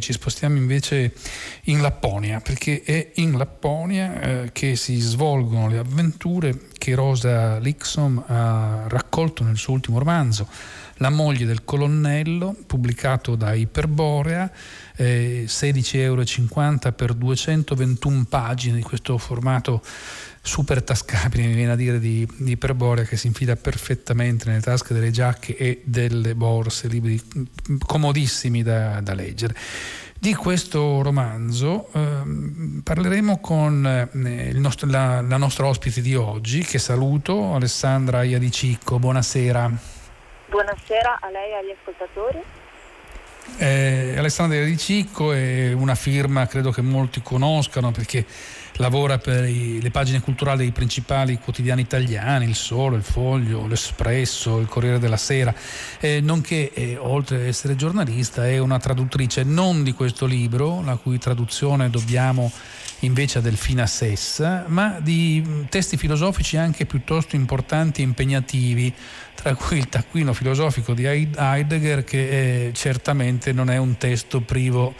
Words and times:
ci 0.00 0.12
spostiamo 0.12 0.56
invece 0.56 1.12
in 1.64 1.80
Lapponia, 1.80 2.40
perché 2.40 2.82
è 2.82 3.10
in 3.14 3.36
Lapponia 3.36 4.20
eh, 4.20 4.50
che 4.52 4.76
si 4.76 4.98
svolgono 4.98 5.68
le 5.68 5.78
avventure 5.78 6.68
che 6.78 6.94
Rosa 6.94 7.58
Lixom 7.58 8.24
ha 8.26 8.84
raccolto 8.88 9.44
nel 9.44 9.56
suo 9.56 9.74
ultimo 9.74 9.98
romanzo, 9.98 10.48
La 11.00 11.10
moglie 11.10 11.46
del 11.46 11.64
colonnello, 11.64 12.56
pubblicato 12.66 13.36
da 13.36 13.54
Iperborea, 13.54 14.50
eh, 14.96 15.44
16,50 15.46 15.96
euro 15.98 16.24
per 16.92 17.14
221 17.14 18.26
pagine 18.28 18.76
di 18.76 18.82
questo 18.82 19.16
formato 19.16 19.80
super 20.40 20.82
tascabile, 20.82 21.46
mi 21.46 21.54
viene 21.54 21.72
a 21.72 21.76
dire, 21.76 21.98
di, 21.98 22.28
di 22.36 22.52
Iperborea 22.52 23.04
che 23.04 23.16
si 23.16 23.26
infila 23.26 23.56
perfettamente 23.56 24.48
nelle 24.48 24.60
tasche 24.60 24.94
delle 24.94 25.10
giacche 25.10 25.56
e 25.56 25.82
delle 25.84 26.34
borse, 26.34 26.88
libri 26.88 27.20
comodissimi 27.86 28.62
da, 28.62 29.00
da 29.00 29.14
leggere. 29.14 29.54
Di 30.20 30.34
questo 30.34 31.00
romanzo 31.02 31.90
eh, 31.92 32.80
parleremo 32.82 33.38
con 33.38 33.86
eh, 33.86 34.52
nostro, 34.54 34.88
la, 34.88 35.20
la, 35.20 35.36
nostra 35.36 35.66
ospite 35.66 36.00
di 36.00 36.16
oggi, 36.16 36.64
che 36.64 36.80
saluto, 36.80 37.54
Alessandra 37.54 38.24
Iadicicco. 38.24 38.98
Buonasera. 38.98 39.70
Buonasera 40.48 41.18
a 41.20 41.30
lei 41.30 41.50
e 41.50 41.54
agli 41.54 41.76
ascoltatori. 41.78 42.42
Eh, 43.58 44.14
Alessandra 44.18 44.58
Iadicicco 44.58 45.32
è 45.32 45.72
una 45.72 45.94
firma 45.94 46.46
credo 46.46 46.70
che 46.70 46.82
molti 46.82 47.22
conoscano 47.22 47.92
perché 47.92 48.26
lavora 48.78 49.18
per 49.18 49.44
i, 49.44 49.80
le 49.80 49.90
pagine 49.90 50.20
culturali 50.20 50.58
dei 50.58 50.72
principali 50.72 51.38
quotidiani 51.38 51.82
italiani, 51.82 52.46
Il 52.46 52.54
Sole, 52.54 52.96
Il 52.96 53.02
Foglio, 53.02 53.66
L'Espresso, 53.66 54.58
Il 54.58 54.66
Corriere 54.66 54.98
della 54.98 55.16
Sera, 55.16 55.54
eh, 56.00 56.20
nonché, 56.20 56.72
eh, 56.72 56.96
oltre 56.98 57.36
ad 57.36 57.42
essere 57.42 57.76
giornalista, 57.76 58.46
è 58.46 58.58
una 58.58 58.78
traduttrice 58.78 59.42
non 59.42 59.82
di 59.82 59.92
questo 59.92 60.26
libro, 60.26 60.82
la 60.82 60.96
cui 60.96 61.18
traduzione 61.18 61.90
dobbiamo 61.90 62.50
invece 63.00 63.38
a 63.38 63.40
Delfina 63.40 63.86
Sessa, 63.86 64.64
ma 64.66 64.98
di 65.00 65.42
mm, 65.46 65.64
testi 65.68 65.96
filosofici 65.96 66.56
anche 66.56 66.86
piuttosto 66.86 67.36
importanti 67.36 68.00
e 68.00 68.04
impegnativi, 68.04 68.92
tra 69.34 69.54
cui 69.54 69.78
il 69.78 69.88
taccuino 69.88 70.32
filosofico 70.32 70.94
di 70.94 71.04
Heidegger, 71.04 72.02
che 72.02 72.66
eh, 72.66 72.72
certamente 72.72 73.52
non 73.52 73.70
è 73.70 73.76
un 73.76 73.96
testo 73.96 74.40
privo 74.40 74.94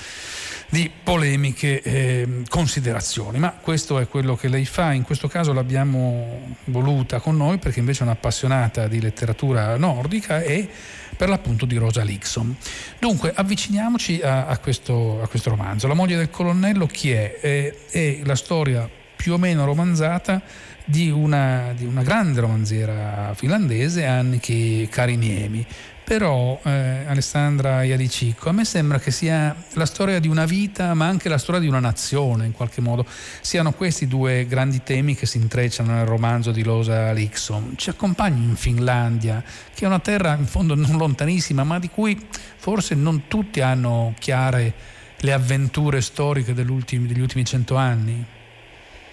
di 0.71 0.91
polemiche 1.03 1.81
eh, 1.81 2.43
considerazioni, 2.49 3.39
ma 3.39 3.53
questo 3.53 3.99
è 3.99 4.09
quello 4.09 4.37
che 4.37 4.49
lei 4.49 4.67
fa, 4.67 4.93
in 4.93 5.03
questo 5.03 5.27
caso 5.27 5.53
l'abbiamo 5.53 6.57
voluta 6.65 7.21
con 7.21 7.37
noi 7.37 7.59
perché 7.59 7.79
invece 7.79 8.01
è 8.01 8.03
un'appassionata 8.03 8.87
di 8.87 9.01
letteratura 9.01 9.77
nordica 9.77 10.43
e 10.43 10.69
per 11.17 11.29
l'appunto 11.29 11.65
di 11.65 11.77
Rosa 11.77 12.03
Lixon. 12.03 12.55
Dunque 12.99 13.33
avviciniamoci 13.35 14.21
a, 14.21 14.47
a, 14.47 14.59
questo, 14.59 15.23
a 15.23 15.27
questo, 15.27 15.51
romanzo. 15.51 15.89
La 15.89 15.95
moglie 15.95 16.17
del 16.17 16.31
colonnello 16.31 16.87
chi 16.87 17.13
è? 17.13 17.41
è? 17.41 17.75
È 17.91 18.21
la 18.25 18.37
storia 18.37 18.89
più 19.17 19.33
o 19.33 19.39
meno 19.39 19.65
romanzata 19.65 20.41
di 20.85 21.11
una, 21.11 21.73
di 21.75 21.85
una 21.85 22.03
grande 22.03 22.41
romanziera 22.41 23.33
finlandese, 23.35 24.05
Anniki 24.05 24.87
Kariniemi 24.89 25.67
però 26.09 26.59
eh, 26.65 27.05
Alessandra 27.07 27.83
Iadicicco, 27.83 28.49
a 28.49 28.53
me 28.53 28.65
sembra 28.65 28.99
che 28.99 29.11
sia 29.11 29.55
la 29.75 29.85
storia 29.85 30.19
di 30.19 30.27
una 30.27 30.47
vita 30.47 30.95
ma 30.95 31.07
anche 31.07 31.29
la 31.29 31.37
storia 31.37 31.61
di 31.61 31.69
una 31.69 31.81
nazione 31.81 32.47
in 32.47 32.53
qualche 32.53 32.81
modo, 32.81 33.05
siano 33.43 33.73
questi 33.73 34.07
due 34.07 34.47
grandi 34.47 34.83
temi 34.83 35.15
che 35.15 35.27
si 35.27 35.37
intrecciano 35.37 35.93
nel 35.93 36.07
romanzo 36.07 36.51
di 36.51 36.65
Losa 36.65 37.13
Lixon. 37.13 37.75
Ci 37.77 37.91
accompagni 37.91 38.43
in 38.43 38.57
Finlandia, 38.57 39.45
che 39.75 39.85
è 39.85 39.87
una 39.87 39.99
terra 39.99 40.35
in 40.35 40.47
fondo 40.47 40.75
non 40.75 40.97
lontanissima 40.97 41.63
ma 41.63 41.79
di 41.79 41.91
cui 41.91 42.19
forse 42.57 42.95
non 42.95 43.29
tutti 43.29 43.61
hanno 43.61 44.15
chiare 44.19 44.73
le 45.19 45.33
avventure 45.35 46.01
storiche 46.01 46.55
degli 46.55 46.71
ultimi 46.71 47.45
cento 47.45 47.77
anni. 47.77 48.25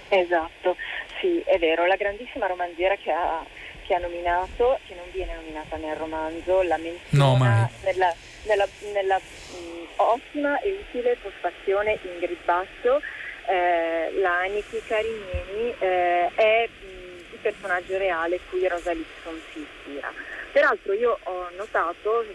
Esatto, 0.07 0.77
sì, 1.19 1.43
è 1.45 1.59
vero, 1.59 1.85
la 1.87 1.97
grandissima 1.97 2.47
romanziera 2.47 2.95
che 2.95 3.11
ha 3.11 3.43
che 3.85 3.93
ha 3.93 3.99
nominato, 3.99 4.79
che 4.87 4.95
non 4.95 5.05
viene 5.11 5.35
nominata 5.35 5.77
nel 5.77 5.95
romanzo, 5.95 6.63
la 6.63 6.77
menziona 6.77 7.59
no, 7.61 7.69
nella, 7.83 8.13
nella, 8.45 8.67
nella 8.93 9.17
mh, 9.17 9.85
ottima 9.97 10.59
e 10.59 10.71
utile 10.87 11.17
postfazione 11.21 11.99
Ingrid 12.01 12.43
Basso, 12.43 13.01
eh, 13.47 14.11
la 14.19 14.39
Aniki 14.39 14.81
Carinieni 14.87 15.75
eh, 15.79 16.31
è 16.33 16.67
mh, 16.67 17.33
il 17.33 17.39
personaggio 17.41 17.97
reale 17.97 18.39
cui 18.49 18.67
Rosa 18.67 18.91
Lipson 18.91 19.39
si 19.51 19.59
ispira. 19.59 20.11
Peraltro 20.52 20.93
io 20.93 21.19
ho 21.23 21.49
notato, 21.57 22.25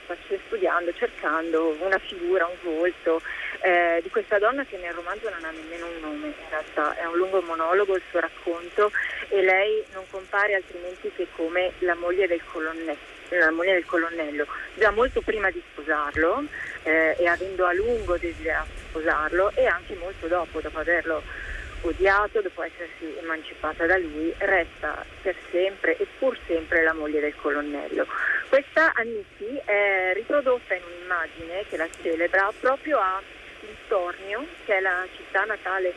studiando, 0.46 0.92
cercando 0.94 1.74
una 1.80 1.98
figura, 1.98 2.46
un 2.46 2.76
volto, 2.76 3.22
eh, 3.62 4.00
di 4.02 4.10
questa 4.10 4.38
donna 4.38 4.64
che 4.64 4.76
nel 4.78 4.92
romanzo 4.92 5.28
non 5.30 5.44
ha 5.44 5.50
nemmeno 5.50 5.86
un 5.86 6.00
nome, 6.00 6.26
in 6.26 6.48
realtà 6.48 6.96
è 6.96 7.04
un 7.04 7.16
lungo 7.16 7.40
monologo 7.42 7.96
il 7.96 8.02
suo 8.10 8.20
racconto 8.20 8.90
e 9.28 9.42
lei 9.42 9.84
non 9.92 10.04
compare 10.10 10.54
altrimenti 10.54 11.10
che 11.14 11.26
come 11.34 11.72
la 11.78 11.94
moglie 11.94 12.26
del 12.26 12.42
colonnello 12.44 13.18
la 13.38 13.52
moglie 13.52 13.74
del 13.74 13.86
colonnello, 13.86 14.44
già 14.74 14.90
molto 14.90 15.20
prima 15.20 15.50
di 15.50 15.62
sposarlo 15.70 16.42
eh, 16.82 17.14
e 17.16 17.26
avendo 17.28 17.64
a 17.64 17.72
lungo 17.72 18.16
desiderato 18.16 18.80
sposarlo 18.88 19.52
e 19.54 19.66
anche 19.66 19.94
molto 19.94 20.26
dopo, 20.26 20.60
dopo 20.60 20.78
averlo 20.78 21.22
odiato, 21.82 22.40
dopo 22.42 22.62
essersi 22.62 23.16
emancipata 23.18 23.86
da 23.86 23.96
lui, 23.96 24.34
resta 24.38 25.04
per 25.22 25.34
sempre 25.50 25.96
e 25.96 26.06
pur 26.18 26.36
sempre 26.46 26.82
la 26.82 26.92
moglie 26.92 27.20
del 27.20 27.34
colonnello. 27.36 28.06
Questa 28.48 28.92
Anniki 28.94 29.60
è 29.64 30.12
riprodotta 30.14 30.74
in 30.74 30.82
un'immagine 30.82 31.64
che 31.68 31.76
la 31.76 31.88
celebra 32.02 32.52
proprio 32.58 32.98
a 32.98 33.22
Tornio, 33.90 34.46
che 34.64 34.76
è 34.76 34.80
la 34.80 35.04
città 35.16 35.44
natale 35.44 35.92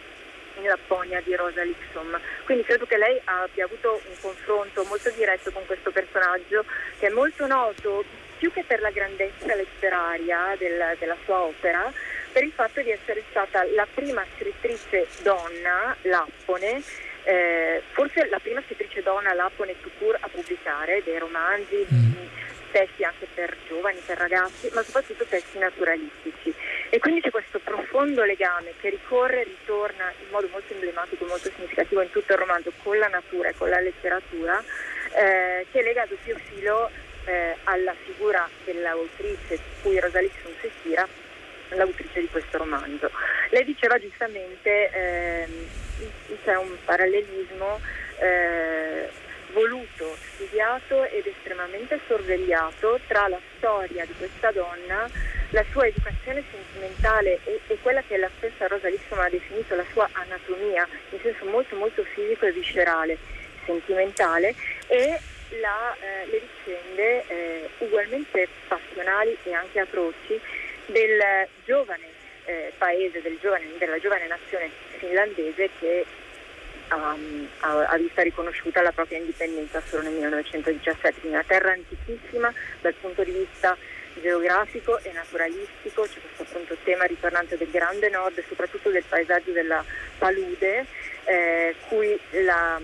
in 0.58 0.64
Lapponia 0.64 1.22
di 1.22 1.36
Rosa 1.36 1.62
Lixom. 1.62 2.20
Quindi 2.44 2.64
credo 2.64 2.88
che 2.88 2.98
lei 2.98 3.22
abbia 3.24 3.66
avuto 3.66 4.02
un 4.10 4.16
confronto 4.20 4.84
molto 4.86 5.12
diretto 5.12 5.52
con 5.52 5.64
questo 5.68 5.92
personaggio 5.92 6.66
che 6.98 7.08
è 7.08 7.10
molto 7.12 7.46
noto 7.46 8.04
più 8.40 8.52
che 8.52 8.64
per 8.64 8.82
la 8.82 8.90
grandezza 8.90 9.54
letteraria 9.54 10.56
del, 10.58 10.98
della 10.98 11.16
sua 11.24 11.42
opera, 11.42 11.94
per 12.32 12.44
il 12.44 12.52
fatto 12.52 12.82
di 12.82 12.90
essere 12.90 13.24
stata 13.30 13.64
la 13.76 13.88
prima 13.94 14.26
scrittrice 14.36 15.08
donna 15.22 15.96
lappone, 16.02 16.82
eh, 17.24 17.82
forse 17.92 18.28
la 18.28 18.40
prima 18.40 18.62
scrittrice 18.66 19.04
donna 19.04 19.34
lappone 19.34 19.80
to 19.82 19.90
cure 20.00 20.18
a 20.20 20.28
pubblicare 20.28 21.04
dei 21.04 21.20
romanzi, 21.20 21.86
mm. 21.94 22.14
Testi 22.74 23.04
anche 23.04 23.28
per 23.32 23.56
giovani, 23.68 24.02
per 24.04 24.18
ragazzi, 24.18 24.70
ma 24.74 24.82
soprattutto 24.82 25.26
testi 25.26 25.60
naturalistici. 25.60 26.54
E 26.90 26.98
quindi 26.98 27.22
c'è 27.22 27.30
questo 27.30 27.60
profondo 27.60 28.24
legame 28.24 28.74
che 28.82 28.90
ricorre, 28.90 29.44
ritorna 29.44 30.12
in 30.20 30.30
modo 30.32 30.50
molto 30.52 30.74
emblematico, 30.74 31.26
molto 31.26 31.50
significativo 31.54 32.02
in 32.02 32.10
tutto 32.10 32.34
il 32.34 32.40
romanzo 32.40 32.74
con 32.82 32.98
la 32.98 33.08
natura 33.08 33.50
e 33.50 33.54
con 33.56 33.70
la 33.70 33.80
letteratura, 33.80 34.62
eh, 35.16 35.66
che 35.72 35.82
lega 35.84 36.02
a 36.02 36.08
doppio 36.08 36.36
filo 36.50 36.90
eh, 37.26 37.56
alla 37.66 37.94
figura 37.94 38.50
dell'autrice 38.66 39.60
cui 39.82 40.00
Rosalissimo 40.00 40.50
si 40.60 40.68
ispira, 40.68 41.08
l'autrice 41.70 42.22
di 42.22 42.28
questo 42.28 42.58
romanzo. 42.58 43.12
Lei 43.50 43.64
diceva 43.64 44.00
giustamente 44.00 44.90
ehm, 44.90 45.68
c'è 46.44 46.56
un 46.56 46.76
parallelismo 46.84 47.80
eh, 48.20 49.10
voluto, 49.54 50.18
studiato 50.34 51.06
ed 51.06 51.26
estremamente 51.26 52.00
sorvegliato 52.08 53.00
tra 53.08 53.28
la 53.28 53.40
storia 53.58 54.06
di 54.06 54.14
questa 54.18 54.52
donna 54.52 55.10
la 55.52 55.64
sua 55.72 55.86
educazione 55.86 56.44
sentimentale 56.52 57.40
e, 57.44 57.60
e, 57.68 57.78
quella 57.82 58.02
che 58.02 58.18
la 58.18 58.30
stessa 58.38 58.68
Rosa 58.68 58.90
Lissoma 58.90 59.26
ha 59.26 59.30
definito 59.30 59.76
la 59.76 59.86
sua 59.92 60.10
anatomia, 60.12 60.88
in 61.12 61.20
senso 61.22 61.46
molto 61.46 61.76
molto 61.76 62.04
fisico 62.04 62.48
e 62.48 62.52
viscerale, 62.52 63.18
sentimentale, 63.66 64.56
e 64.88 65.20
la, 65.62 65.96
eh, 66.00 66.26
le 66.26 66.42
vicende 66.42 67.24
eh, 67.28 67.70
ugualmente 67.78 68.48
passionali 68.68 69.38
e 69.44 69.54
anche 69.54 69.80
atroci 69.80 70.40
del 70.88 71.48
giovane 71.66 72.08
eh, 72.46 72.74
paese, 72.78 73.22
del 73.22 73.38
giovane, 73.40 73.66
della 73.78 74.00
giovane 74.00 74.26
nazione 74.28 74.70
finlandese 74.98 75.70
che 75.80 76.06
ha, 76.96 77.98
vista 77.98 78.22
riconosciuta 78.22 78.82
la 78.82 78.92
propria 78.92 79.18
indipendenza 79.18 79.82
solo 79.86 80.04
nel 80.04 80.14
1917, 80.14 81.20
quindi 81.20 81.38
una 81.38 81.46
terra 81.46 81.72
antichissima 81.72 82.54
dal 82.82 82.94
punto 82.94 83.24
di 83.24 83.32
vista 83.32 83.78
geografico 84.22 85.00
e 85.00 85.12
naturalistico, 85.12 86.04
c'è 86.04 86.20
questo 86.20 86.44
appunto 86.44 86.78
tema 86.84 87.06
ritornante 87.06 87.58
del 87.58 87.70
grande 87.70 88.10
nord 88.10 88.38
e 88.38 88.44
soprattutto 88.48 88.90
del 88.90 89.04
paesaggio 89.08 89.52
della 89.52 89.84
palude, 90.18 90.86
eh, 91.26 91.76
cui 91.88 92.18
la, 92.44 92.80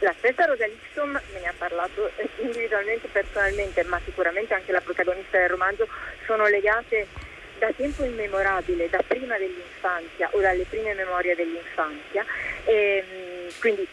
la 0.00 0.14
stessa 0.18 0.44
Rosa 0.44 0.66
Lipsom 0.66 1.20
me 1.32 1.40
ne 1.40 1.48
ha 1.48 1.54
parlato 1.56 2.10
individualmente, 2.38 3.08
personalmente, 3.08 3.84
ma 3.84 4.00
sicuramente 4.04 4.54
anche 4.54 4.72
la 4.72 4.80
protagonista 4.80 5.38
del 5.38 5.48
romanzo, 5.48 5.88
sono 6.26 6.46
legate 6.46 7.06
da 7.58 7.72
tempo 7.74 8.04
immemorabile, 8.04 8.88
da 8.90 9.02
prima 9.06 9.38
dell'infanzia 9.38 10.28
o 10.32 10.40
dalle 10.40 10.64
prime 10.68 10.94
memorie 10.94 11.34
dell'infanzia. 11.34 12.24
E, 12.64 13.04
quindi 13.60 13.86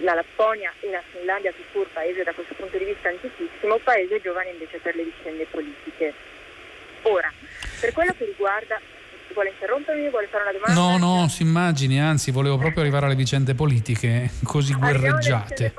la 0.00 0.14
Lapponia 0.14 0.72
e 0.80 0.90
la 0.90 1.02
Finlandia, 1.10 1.52
pur 1.72 1.86
paese 1.92 2.22
da 2.22 2.32
questo 2.32 2.54
punto 2.54 2.76
di 2.78 2.84
vista 2.84 3.08
antichissimo, 3.08 3.78
paese 3.78 4.20
giovane 4.20 4.50
invece 4.50 4.78
per 4.78 4.94
le 4.94 5.04
vicende 5.04 5.46
politiche. 5.50 6.14
Ora, 7.02 7.32
per 7.80 7.92
quello 7.92 8.14
che 8.16 8.24
riguarda 8.24 8.80
vuole 9.34 9.50
interrompermi? 9.50 10.08
Vuole 10.08 10.26
fare 10.28 10.44
una 10.44 10.52
domanda? 10.52 10.74
No, 10.74 10.96
no, 10.96 11.28
si 11.28 11.42
immagini, 11.42 12.00
anzi 12.00 12.30
volevo 12.30 12.56
proprio 12.56 12.82
arrivare 12.82 13.06
alle 13.06 13.16
vicende 13.16 13.54
politiche 13.54 14.30
così 14.44 14.72
guerreggiate. 14.72 15.74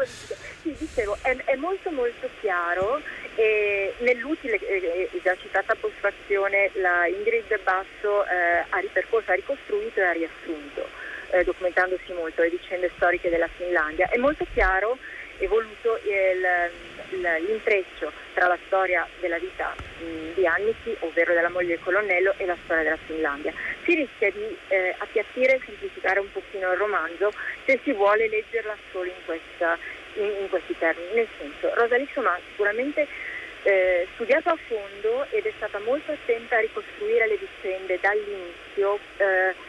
Sì, 0.61 0.75
dicevo, 0.77 1.17
è, 1.21 1.35
è, 1.45 1.55
molto 1.55 1.91
molto 1.91 2.29
chiaro 2.41 3.01
e 3.35 3.93
nell'utile 3.99 4.59
eh, 4.59 5.09
già 5.23 5.35
citata 5.37 5.75
postfazione 5.75 6.71
la 6.75 7.07
Ingrid 7.07 7.61
Basso 7.63 8.25
eh, 8.25 8.65
ha 8.69 8.77
ripercorso, 8.79 9.31
ha 9.31 9.35
ricostruito 9.35 9.99
e 9.99 10.03
ha 10.03 10.11
riassunto, 10.11 10.87
eh, 11.31 11.43
documentandosi 11.43 12.13
molto 12.13 12.41
le 12.41 12.49
vicende 12.49 12.91
storiche 12.95 13.29
della 13.29 13.47
Finlandia. 13.47 14.09
È 14.09 14.17
molto 14.17 14.45
chiaro 14.53 14.97
e 15.37 15.47
voluto 15.47 15.99
il, 16.03 16.71
l'intreccio 17.45 18.11
tra 18.33 18.47
la 18.47 18.57
storia 18.67 19.05
della 19.19 19.37
vita 19.37 19.75
mh, 19.75 20.33
di 20.33 20.47
Anniki, 20.47 20.95
ovvero 20.99 21.33
della 21.33 21.49
moglie 21.49 21.75
del 21.75 21.79
colonnello, 21.83 22.33
e 22.37 22.45
la 22.45 22.55
storia 22.63 22.83
della 22.83 22.99
Finlandia. 23.05 23.53
Si 23.83 23.95
rischia 23.95 24.31
di 24.31 24.57
eh, 24.69 24.95
appiattire 24.97 25.55
e 25.55 25.61
semplificare 25.65 26.19
un 26.19 26.31
pochino 26.31 26.71
il 26.71 26.77
romanzo 26.77 27.33
se 27.65 27.79
si 27.83 27.91
vuole 27.91 28.29
leggerla 28.29 28.77
solo 28.91 29.09
in, 29.09 29.25
questa, 29.25 29.77
in, 30.13 30.31
in 30.41 30.49
questi 30.49 30.75
termini. 30.77 31.13
Nel 31.13 31.27
senso, 31.37 31.73
Rosa 31.73 31.97
Lixoma 31.97 32.31
ha 32.31 32.39
sicuramente 32.51 33.07
eh, 33.63 34.07
studiato 34.13 34.49
a 34.49 34.57
fondo 34.67 35.25
ed 35.31 35.45
è 35.45 35.51
stata 35.57 35.79
molto 35.79 36.13
attenta 36.13 36.55
a 36.55 36.61
ricostruire 36.61 37.27
le 37.27 37.37
vicende 37.37 37.99
dall'inizio. 37.99 38.99
Eh, 39.17 39.64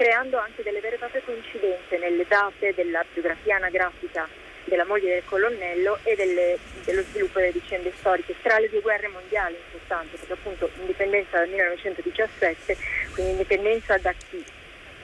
creando 0.00 0.38
anche 0.38 0.62
delle 0.62 0.80
vere 0.80 0.94
e 0.94 0.98
proprie 0.98 1.22
coincidenze 1.22 1.98
nelle 1.98 2.24
date 2.26 2.72
della 2.72 3.04
biografia 3.12 3.56
anagrafica 3.56 4.26
della 4.64 4.86
moglie 4.86 5.12
del 5.12 5.24
colonnello 5.26 5.98
e 6.04 6.16
delle, 6.16 6.58
dello 6.86 7.02
sviluppo 7.02 7.38
delle 7.38 7.52
vicende 7.52 7.92
storiche 7.98 8.34
tra 8.40 8.58
le 8.58 8.70
due 8.70 8.80
guerre 8.80 9.08
mondiali 9.08 9.56
in 9.56 9.78
perché 9.86 10.32
appunto 10.32 10.70
indipendenza 10.78 11.36
dal 11.36 11.48
1917, 11.48 12.76
quindi 13.12 13.32
indipendenza 13.32 13.98
da 13.98 14.14
chi? 14.14 14.42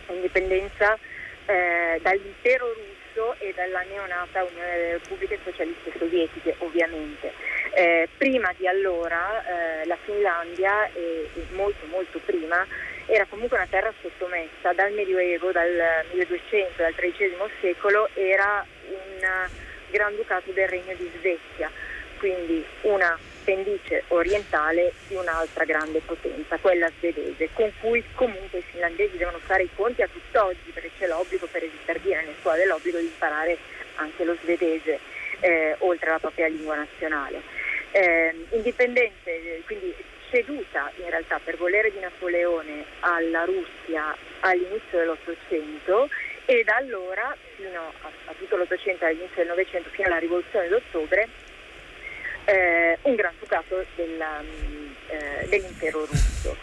Indipendenza 0.09 0.97
eh, 1.45 1.99
dall'impero 2.01 2.73
russo 2.73 3.35
e 3.41 3.53
dalla 3.55 3.83
neonata 3.83 4.45
Unione 4.45 4.77
delle 4.77 4.93
Repubbliche 4.93 5.39
Socialiste 5.45 5.93
Sovietiche 5.99 6.55
ovviamente. 6.59 7.33
Eh, 7.75 8.09
prima 8.17 8.51
di 8.57 8.67
allora 8.67 9.45
eh, 9.45 9.87
la 9.87 9.99
Finlandia, 10.03 10.91
e, 10.95 11.29
e 11.35 11.47
molto 11.51 11.85
molto 11.87 12.19
prima, 12.25 12.65
era 13.07 13.25
comunque 13.27 13.57
una 13.57 13.67
terra 13.69 13.93
sottomessa 14.01 14.73
dal 14.73 14.93
Medioevo, 14.93 15.53
dal 15.53 16.05
1200, 16.13 16.83
dal 16.83 16.95
XIII 16.95 17.37
secolo, 17.61 18.09
era 18.15 18.65
un 18.89 19.49
Granducato 19.91 20.51
del 20.51 20.69
Regno 20.69 20.95
di 20.95 21.11
Svezia, 21.19 21.71
quindi 22.19 22.65
una 22.83 23.17
pendice 23.45 24.03
orientale 24.09 24.93
di 25.07 25.15
un'altra 25.15 25.65
grande 25.65 26.01
potenza, 26.01 26.59
quella 26.59 26.91
svedese, 26.99 27.49
con 27.53 27.71
cui 27.81 28.03
comunque 28.15 28.59
i 28.59 28.63
finlandesi 28.63 29.17
devono 29.17 29.39
fare 29.39 29.63
i 29.63 29.71
conti 29.75 30.03
a 30.03 30.09
tutt'oggi, 30.09 30.73
perché 30.73 30.91
c'è 30.99 31.07
l'obbligo 31.07 31.47
per 31.47 31.63
esistere 31.63 32.01
nel 32.03 32.35
scuola 32.41 32.57
dell'obbligo 32.57 32.99
di 32.99 33.05
imparare 33.05 33.57
anche 33.95 34.25
lo 34.25 34.37
svedese, 34.43 34.99
eh, 35.41 35.77
oltre 35.79 36.09
alla 36.11 36.19
propria 36.19 36.49
lingua 36.49 36.75
nazionale. 36.75 37.41
Eh, 37.93 38.35
indipendente, 38.51 39.63
quindi 39.65 39.95
ceduta 40.31 40.91
in 40.97 41.09
realtà 41.11 41.41
per 41.43 41.57
volere 41.57 41.91
di 41.91 41.99
Napoleone 41.99 42.85
alla 43.01 43.45
Russia 43.45 44.17
all'inizio 44.41 44.99
dell'Ottocento 44.99 46.09
e 46.45 46.63
da 46.65 46.77
allora 46.77 47.37
fino 47.57 47.93
a, 48.03 48.11
a 48.27 48.35
tutto 48.39 48.57
l'Ottocento 48.57 49.05
all'inizio 49.05 49.37
del 49.37 49.49
Novecento 49.49 49.89
fino 49.91 50.07
alla 50.07 50.19
rivoluzione 50.19 50.69
d'ottobre 50.69 51.29
eh, 52.47 52.99
un 53.03 53.15
gran 53.15 53.35
ducato 53.39 53.81
eh, 53.81 55.47
dell'impero 55.49 56.07
russo. 56.07 56.57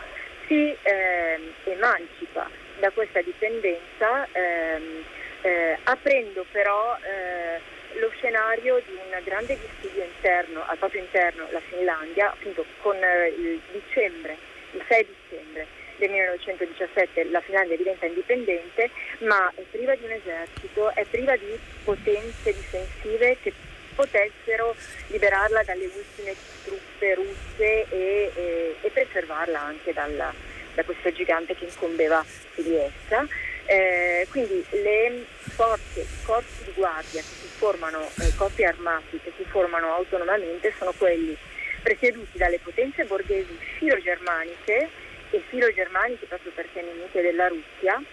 Si 0.48 0.75
eh, 0.81 1.39
emancipa 1.66 2.50
da 2.80 2.89
questa 2.92 3.21
dipendenza 3.21 4.27
ehm, 4.31 5.04
eh, 5.42 5.77
aprendo 5.83 6.45
però 6.51 6.98
eh, 7.01 7.59
lo 8.00 8.10
scenario 8.18 8.81
di 8.86 8.94
un 8.94 9.22
grande 9.24 9.57
dissidio 9.60 10.04
interno, 10.04 10.63
al 10.66 10.78
proprio 10.78 11.01
interno, 11.01 11.48
la 11.51 11.62
Finlandia, 11.62 12.31
appunto 12.31 12.66
con 12.81 12.95
eh, 12.95 13.28
il 13.28 13.62
dicembre, 13.72 14.38
il 14.72 14.84
6 14.88 15.07
dicembre 15.30 15.68
del 15.98 16.10
1917 16.10 17.30
la 17.30 17.42
Finlandia 17.42 17.78
diventa 17.78 18.06
indipendente, 18.06 18.90
ma 19.19 19.51
è 19.56 19.62
priva 19.69 19.95
di 19.95 20.06
un 20.06 20.12
esercito, 20.12 20.94
è 20.94 21.06
priva 21.06 21.36
di 21.36 21.57
potenze 21.84 22.54
difensive 22.54 23.38
che 23.42 23.54
potessero 23.95 24.75
liberarla 25.07 25.63
dalle 25.63 25.86
ultime 25.86 26.36
truppe 26.63 27.13
russe 27.13 27.86
e, 27.90 28.31
e, 28.34 28.75
e 28.81 28.90
preservarla 28.90 29.62
anche 29.62 29.94
dalla, 29.94 30.34
da 30.74 30.84
questo 30.84 31.12
gigante 31.12 31.56
che 31.56 31.66
incombeva 31.66 32.24
su 32.54 32.62
di 32.63 32.75
essa. 32.75 33.28
Eh, 33.66 34.28
quindi 34.30 34.66
le 34.72 35.25
forze, 35.56 36.01
i 36.01 36.24
corpi 36.25 36.66
di 36.66 36.72
guardia 36.74 37.22
che 37.22 37.28
si 37.28 37.48
formano, 37.63 38.10
eh, 38.19 38.36
corpi 38.36 38.65
armati 38.65 39.18
che 39.24 39.31
si 39.38 39.45
formano 39.45 39.94
autonomamente 39.94 40.74
sono 40.77 40.92
quelli 40.98 41.33
presieduti 41.81 42.38
dalle 42.38 42.60
potenze 42.60 43.06
borghesi 43.06 43.57
filo-germaniche 43.77 44.89
e 45.30 45.42
filo-germaniche 45.48 46.25
proprio 46.25 46.51
perché 46.54 46.81
nemiche 46.81 47.21
della 47.21 47.48
Russia, 47.48 48.04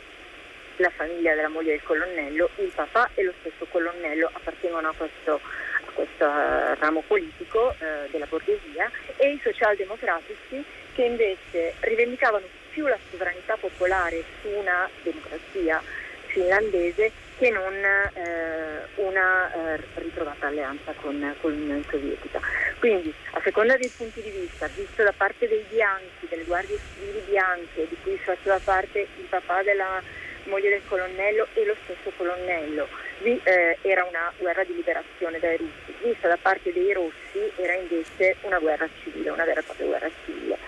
la 0.77 0.91
famiglia 0.91 1.35
della 1.35 1.49
moglie 1.49 1.73
del 1.73 1.83
colonnello, 1.83 2.49
il 2.59 2.71
papà 2.73 3.11
e 3.15 3.25
lo 3.25 3.33
stesso 3.41 3.67
colonnello 3.69 4.31
appartengono 4.33 4.87
a 4.87 4.95
questo, 4.97 5.41
a 5.85 5.91
questo 5.95 6.25
uh, 6.27 6.77
ramo 6.79 7.03
politico 7.05 7.75
uh, 7.77 8.09
della 8.09 8.27
borghesia 8.27 8.89
e 9.17 9.33
i 9.33 9.41
socialdemocratici 9.43 10.65
che 10.95 11.03
invece 11.03 11.75
rivendicavano 11.81 12.47
più 12.71 12.87
la 12.87 12.99
sovranità 13.11 13.57
popolare 13.57 14.23
su 14.41 14.49
una 14.49 14.89
democrazia 15.03 15.83
finlandese 16.27 17.11
che 17.41 17.49
non 17.49 17.73
eh, 17.73 18.85
una 18.97 19.51
eh, 19.51 19.81
ritrovata 19.95 20.49
alleanza 20.49 20.93
con, 21.01 21.35
con, 21.41 21.53
l'Unione 21.53 21.83
Sovietica. 21.89 22.39
Quindi, 22.79 23.15
a 23.31 23.41
seconda 23.43 23.79
dei 23.79 23.91
punti 23.97 24.21
di 24.21 24.29
vista, 24.29 24.69
visto 24.75 25.03
da 25.03 25.15
parte 25.17 25.49
dei 25.49 25.65
bianchi, 25.71 26.29
delle 26.29 26.45
guardie 26.45 26.79
civili 26.93 27.23
bianche, 27.27 27.89
di 27.89 27.97
cui 28.03 28.19
faceva 28.19 28.61
parte 28.63 29.07
il 29.17 29.25
papà 29.27 29.63
della 29.63 30.03
moglie 30.45 30.69
del 30.69 30.83
colonnello 30.87 31.47
e 31.55 31.65
lo 31.65 31.75
stesso 31.85 32.13
colonnello, 32.15 32.87
lì 33.21 33.41
eh, 33.43 33.79
era 33.81 34.05
una 34.05 34.31
guerra 34.37 34.63
di 34.65 34.75
liberazione 34.75 35.39
dai 35.39 35.57
russi, 35.57 35.95
vista 36.03 36.29
da 36.29 36.37
parte 36.37 36.71
dei 36.75 36.93
rossi 36.93 37.53
era 37.57 37.73
invece 37.73 38.37
una 38.43 38.59
guerra 38.59 38.87
civile, 39.03 39.31
una 39.31 39.45
vera 39.47 39.61
e 39.61 39.63
propria 39.63 39.87
guerra 39.87 40.11
civile. 40.27 40.59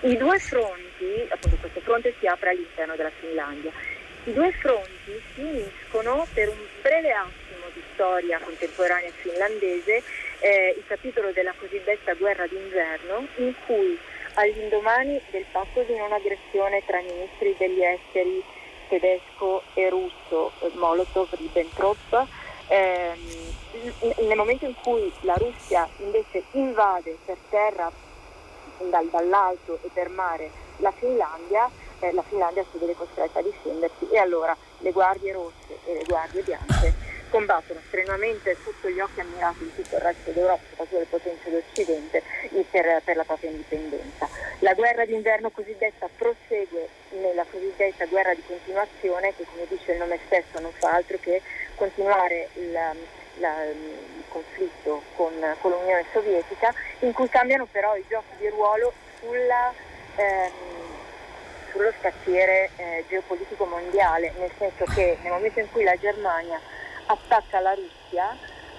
I 0.00 0.16
due 0.16 0.38
fronti, 0.38 1.26
appunto 1.28 1.58
questo 1.60 1.80
fronte 1.80 2.14
si 2.18 2.26
apre 2.26 2.50
all'interno 2.50 2.96
della 2.96 3.12
Finlandia, 3.20 3.70
i 4.24 4.32
due 4.32 4.52
fronti 4.52 5.20
si 5.34 5.40
uniscono 5.40 6.26
per 6.32 6.48
un 6.48 6.58
breve 6.80 7.10
attimo 7.10 7.66
di 7.74 7.82
storia 7.92 8.38
contemporanea 8.38 9.10
finlandese, 9.10 10.02
eh, 10.38 10.74
il 10.76 10.84
capitolo 10.86 11.32
della 11.32 11.52
cosiddetta 11.58 12.14
guerra 12.14 12.46
d'inverno, 12.46 13.26
in 13.36 13.52
cui 13.66 13.98
all'indomani 14.34 15.20
del 15.30 15.44
patto 15.50 15.82
di 15.82 15.96
non 15.96 16.12
aggressione 16.12 16.82
tra 16.86 17.00
i 17.00 17.04
ministri 17.04 17.54
degli 17.58 17.82
esteri 17.82 18.42
tedesco 18.88 19.62
e 19.74 19.88
russo, 19.88 20.52
eh, 20.60 20.70
Molotov-Ribbentrop, 20.74 22.26
ehm, 22.68 23.52
nel 24.18 24.36
momento 24.36 24.66
in 24.66 24.74
cui 24.82 25.12
la 25.22 25.34
Russia 25.34 25.88
invece 25.98 26.44
invade 26.52 27.16
per 27.24 27.36
terra 27.50 27.90
dal, 28.78 29.08
dall'alto 29.08 29.80
e 29.82 29.90
per 29.92 30.08
mare 30.10 30.50
la 30.76 30.92
Finlandia, 30.92 31.68
eh, 32.02 32.12
la 32.12 32.22
Finlandia 32.22 32.64
si 32.70 32.78
vede 32.78 32.94
costretta 32.94 33.38
a 33.38 33.42
difendersi 33.42 34.08
e 34.10 34.18
allora 34.18 34.56
le 34.78 34.92
guardie 34.92 35.32
rosse 35.32 35.78
e 35.86 35.94
le 35.94 36.04
guardie 36.04 36.42
bianche 36.42 37.10
combattono 37.32 37.80
strenuamente 37.86 38.54
sotto 38.62 38.90
gli 38.90 39.00
occhi 39.00 39.20
ammirati 39.20 39.60
di 39.60 39.74
tutto 39.74 39.96
il 39.96 40.02
resto 40.02 40.30
d'Europa, 40.32 40.62
soprattutto 40.68 40.98
le 40.98 41.06
potenze 41.08 41.50
d'Occidente, 41.50 42.22
per, 42.70 43.00
per, 43.02 43.16
la 43.16 43.24
propria 43.24 43.48
indipendenza. 43.48 44.28
La 44.58 44.74
guerra 44.74 45.06
d'inverno 45.06 45.48
cosiddetta 45.48 46.10
prosegue 46.14 46.88
nella 47.12 47.46
cosiddetta 47.50 48.04
guerra 48.04 48.34
di 48.34 48.42
continuazione, 48.46 49.34
che 49.34 49.46
come 49.50 49.66
dice 49.66 49.92
il 49.92 49.98
nome 49.98 50.18
stesso 50.26 50.60
non 50.60 50.72
fa 50.72 50.92
altro 50.92 51.16
che 51.22 51.40
continuare 51.74 52.48
il, 52.56 52.72
la, 52.72 53.64
il 53.64 54.24
conflitto 54.28 55.00
con, 55.16 55.32
con, 55.62 55.70
l'Unione 55.70 56.04
Sovietica, 56.12 56.74
in 56.98 57.14
cui 57.14 57.30
cambiano 57.30 57.64
però 57.64 57.96
i 57.96 58.04
giochi 58.06 58.36
di 58.36 58.48
ruolo 58.50 58.92
sulla, 59.18 59.72
ehm, 60.16 60.81
sullo 61.72 61.92
scacchiere 61.98 62.70
eh, 62.76 63.04
geopolitico 63.08 63.64
mondiale, 63.64 64.32
nel 64.38 64.52
senso 64.58 64.84
che 64.94 65.18
nel 65.22 65.32
momento 65.32 65.58
in 65.58 65.70
cui 65.70 65.82
la 65.82 65.96
Germania 65.96 66.60
attacca 67.06 67.58
la 67.60 67.74
Russia, 67.74 68.36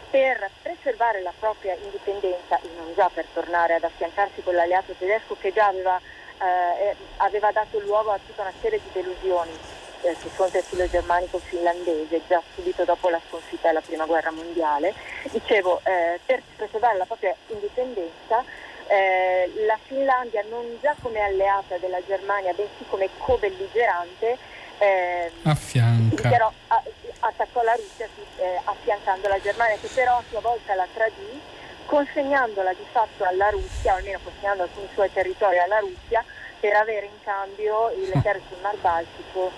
per 0.10 0.50
preservare 0.62 1.22
la 1.22 1.34
propria 1.38 1.74
indipendenza 1.74 2.60
e 2.62 2.70
non 2.78 2.94
già 2.96 3.10
per 3.12 3.26
tornare 3.34 3.74
ad 3.74 3.84
affiancarsi 3.84 4.44
con 4.44 4.54
l'alleato 4.54 4.94
tedesco 4.94 5.36
che 5.40 5.52
già 5.52 5.66
aveva, 5.66 6.00
eh, 6.40 6.96
aveva 7.18 7.52
dato 7.52 7.80
luogo 7.80 8.12
a 8.12 8.20
tutta 8.24 8.44
una 8.44 8.54
serie 8.62 8.80
di 8.80 8.90
delusioni 8.94 9.58
eh, 10.04 10.16
sul 10.20 10.30
fronte 10.30 10.62
filo-germanico-finlandese 10.62 12.22
già 12.28 12.42
subito 12.54 12.84
dopo 12.84 13.10
la 13.10 13.20
sconfitta 13.28 13.70
della 13.70 13.82
prima 13.82 14.06
guerra 14.06 14.30
mondiale. 14.30 14.94
Dicevo, 15.32 15.82
eh, 15.84 16.20
per 16.24 16.44
preservare 16.56 16.98
la 16.98 17.06
propria 17.06 17.36
indipendenza 17.48 18.44
eh, 18.88 19.52
la 19.66 19.78
Finlandia 19.86 20.44
non 20.50 20.78
già 20.82 20.96
come 21.02 21.20
alleata 21.20 21.78
della 21.78 22.04
Germania, 22.06 22.54
bensì 22.54 22.84
come 22.90 23.10
co-belligerante, 23.18 24.38
eh, 24.80 25.32
Affianca. 25.44 26.52
a, 26.68 26.84
attaccò 27.20 27.62
la 27.62 27.74
Russia 27.74 28.08
eh, 28.38 28.60
affiancando 28.64 29.28
la 29.28 29.40
Germania, 29.40 29.78
che 29.80 29.90
però 29.94 30.18
a 30.18 30.24
sua 30.30 30.42
volta 30.42 30.76
la 30.76 30.88
tradì, 30.94 31.42
consegnandola 31.86 32.74
di 32.74 32.86
fatto 32.92 33.24
alla 33.24 33.50
Russia, 33.50 33.94
o 33.94 33.98
almeno 33.98 34.20
consegnando 34.24 34.64
alcuni 34.64 34.88
suoi 34.94 35.12
territori 35.12 35.58
alla 35.60 35.80
Russia, 35.80 36.24
per 36.60 36.74
avere 36.74 37.06
in 37.06 37.22
cambio 37.24 37.92
il 37.92 38.12
terre 38.22 38.42
sul 38.48 38.58
Mar 38.62 38.78
Baltico 38.78 39.52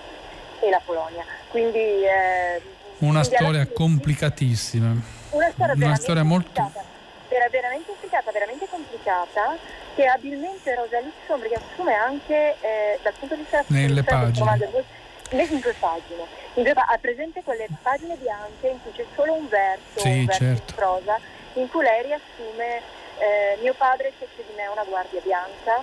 e 0.60 0.70
la 0.70 0.80
Polonia. 0.84 1.24
Quindi, 1.48 1.78
eh, 1.78 2.60
una 2.98 3.22
storia 3.22 3.66
complicatissima. 3.66 4.94
Una 5.30 5.50
storia, 5.50 5.86
una 5.86 5.96
storia 5.96 6.22
molto... 6.22 6.50
Complicata 6.52 6.94
era 7.34 7.48
veramente 7.48 7.86
complicata, 7.86 8.30
veramente 8.30 8.66
complicata, 8.68 9.56
che 9.94 10.06
abilmente 10.06 10.74
Rosa 10.74 11.00
Lixon 11.00 11.42
riassume 11.42 11.94
anche 11.94 12.56
eh, 12.60 12.98
dal 13.02 13.14
punto 13.18 13.34
di 13.34 13.40
vista 13.40 13.64
nelle 13.68 14.02
pagine. 14.02 14.84
In 15.30 15.58
due 15.58 15.74
pagine. 15.78 16.24
In 16.54 16.62
due, 16.62 16.72
ha 16.76 16.98
presente 17.00 17.42
quelle 17.42 17.66
pagine 17.82 18.14
bianche 18.14 18.68
in 18.68 18.80
cui 18.82 18.92
c'è 18.92 19.04
solo 19.16 19.32
un 19.34 19.48
verso, 19.48 19.98
sì, 19.98 20.08
un 20.08 20.24
verso 20.24 20.44
certo. 20.44 20.64
in 20.70 20.74
prosa, 20.76 21.20
in 21.54 21.68
cui 21.68 21.82
lei 21.82 22.02
riassume 22.04 22.80
eh, 23.18 23.58
mio 23.60 23.74
padre 23.74 24.12
fece 24.16 24.44
di 24.46 24.54
me 24.54 24.66
una 24.66 24.84
guardia 24.84 25.20
bianca, 25.20 25.82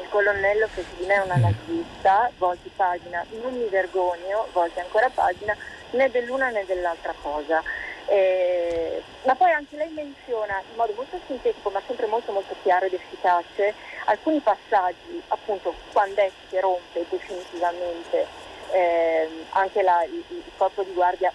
il 0.00 0.08
colonnello 0.08 0.68
fece 0.68 0.96
di 0.96 1.06
me 1.06 1.18
una 1.18 1.36
nazista, 1.36 2.30
volti 2.38 2.70
pagina, 2.74 3.24
non 3.42 3.52
mi 3.52 3.68
vergogno, 3.68 4.46
volti 4.52 4.78
ancora 4.80 5.10
pagina, 5.12 5.56
né 5.90 6.10
dell'una 6.10 6.50
né 6.50 6.64
dell'altra 6.64 7.14
cosa. 7.20 7.62
Eh, 8.06 9.02
ma 9.24 9.34
poi 9.34 9.52
anche 9.52 9.76
lei 9.76 9.90
menziona 9.90 10.60
in 10.70 10.76
modo 10.76 10.92
molto 10.94 11.18
sintetico 11.26 11.70
ma 11.70 11.80
sempre 11.86 12.06
molto 12.06 12.32
molto 12.32 12.54
chiaro 12.62 12.86
ed 12.86 12.94
efficace 12.94 13.74
alcuni 14.06 14.40
passaggi 14.40 15.22
appunto 15.28 15.74
quando 15.92 16.20
è 16.20 16.30
che 16.50 16.60
rompe 16.60 17.06
definitivamente 17.08 18.26
eh, 18.72 19.28
anche 19.50 19.82
la, 19.82 20.02
il, 20.04 20.22
il, 20.28 20.42
corpo 20.56 20.82
di 20.82 20.92
guardia 20.92 21.32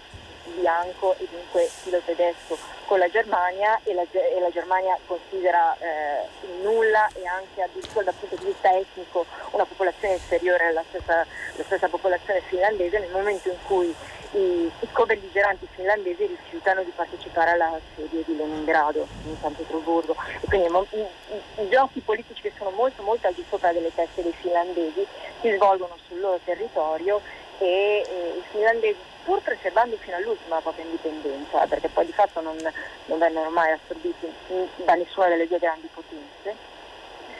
bianco 0.58 1.14
e 1.18 1.26
dunque 1.30 1.68
filo 1.82 2.00
tedesco 2.04 2.58
con 2.86 2.98
la 2.98 3.08
Germania 3.08 3.78
e 3.84 3.94
la, 3.94 4.02
e 4.10 4.40
la 4.40 4.50
Germania 4.50 4.98
considera 5.06 5.76
eh, 5.78 6.26
nulla 6.62 7.08
e 7.14 7.26
anche 7.26 7.62
addirittura 7.62 8.04
dal 8.04 8.14
punto 8.14 8.36
di 8.36 8.46
vista 8.46 8.74
etnico 8.76 9.26
una 9.50 9.64
popolazione 9.64 10.14
inferiore 10.14 10.66
alla 10.66 10.84
stessa, 10.88 11.20
alla 11.20 11.64
stessa 11.64 11.88
popolazione 11.88 12.40
finlandese 12.48 12.98
nel 12.98 13.10
momento 13.10 13.48
in 13.48 13.58
cui 13.66 13.94
i, 14.32 14.70
i 14.80 14.88
co-belligeranti 14.92 15.66
finlandesi 15.70 16.26
rifiutano 16.26 16.82
di 16.82 16.92
partecipare 16.94 17.52
alla 17.52 17.78
serie 17.94 18.22
di 18.26 18.36
Leningrado 18.36 19.06
in 19.24 19.36
San 19.40 19.54
Pietroburgo 19.54 20.16
e 20.40 20.46
quindi 20.46 20.68
i, 20.68 20.98
i, 20.98 21.62
i, 21.62 21.68
giochi 21.68 22.00
politici 22.00 22.42
che 22.42 22.52
sono 22.56 22.70
molto 22.70 23.02
molto 23.02 23.26
al 23.26 23.34
di 23.34 23.44
sopra 23.48 23.72
delle 23.72 23.94
teste 23.94 24.22
dei 24.22 24.34
finlandesi 24.34 25.06
si 25.40 25.50
svolgono 25.54 25.96
sul 26.06 26.20
loro 26.20 26.40
territorio 26.44 27.20
e, 27.58 28.04
e 28.06 28.38
i 28.38 28.42
finlandesi 28.50 28.98
pur 29.24 29.40
preservando 29.42 29.96
fino 29.96 30.16
all'ultimo 30.16 30.54
la 30.54 30.60
propria 30.60 30.84
indipendenza 30.84 31.66
perché 31.66 31.88
poi 31.88 32.06
di 32.06 32.12
fatto 32.12 32.40
non, 32.40 32.56
non 33.06 33.18
vennero 33.18 33.50
mai 33.50 33.72
assorbiti 33.72 34.32
da 34.84 34.94
nessuna 34.94 35.28
delle 35.28 35.48
due 35.48 35.58
grandi 35.58 35.88
potenze 35.92 36.56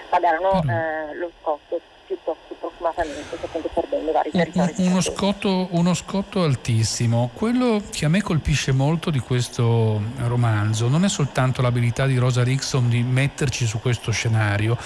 pagarono 0.09 0.63
eh, 0.63 1.15
lo 1.15 1.31
scotto 1.41 1.81
piuttosto 2.09 2.57
profumatamente, 2.59 3.37
appunto 3.39 3.69
perdendo 3.69 4.13
vari 4.13 4.31
territori. 4.31 4.73
Uno 4.79 5.01
scotto, 5.03 5.69
uno 5.73 5.93
scotto 5.93 6.43
altissimo. 6.43 7.31
Quello 7.35 7.83
che 7.91 8.07
a 8.07 8.09
me 8.09 8.23
colpisce 8.23 8.73
molto 8.73 9.11
di 9.11 9.19
questo 9.19 10.01
romanzo 10.25 10.89
non 10.89 11.05
è 11.05 11.09
soltanto 11.09 11.61
l'abilità 11.61 12.07
di 12.07 12.17
Rosa 12.17 12.43
Rickson 12.43 12.89
di 12.89 13.03
metterci 13.03 13.67
su 13.67 13.79
questo 13.79 14.11
scenario, 14.11 14.79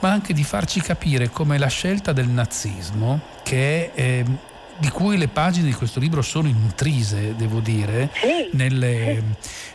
ma 0.00 0.10
anche 0.10 0.34
di 0.34 0.42
farci 0.42 0.80
capire 0.80 1.30
come 1.30 1.58
la 1.58 1.68
scelta 1.68 2.12
del 2.12 2.28
nazismo, 2.28 3.20
che 3.44 3.92
è... 3.94 4.00
Eh, 4.00 4.52
di 4.78 4.88
cui 4.90 5.16
le 5.16 5.28
pagine 5.28 5.66
di 5.66 5.74
questo 5.74 6.00
libro 6.00 6.22
sono 6.22 6.48
intrise, 6.48 7.36
devo 7.36 7.60
dire, 7.60 8.10
sì, 8.12 8.50
nelle, 8.52 9.22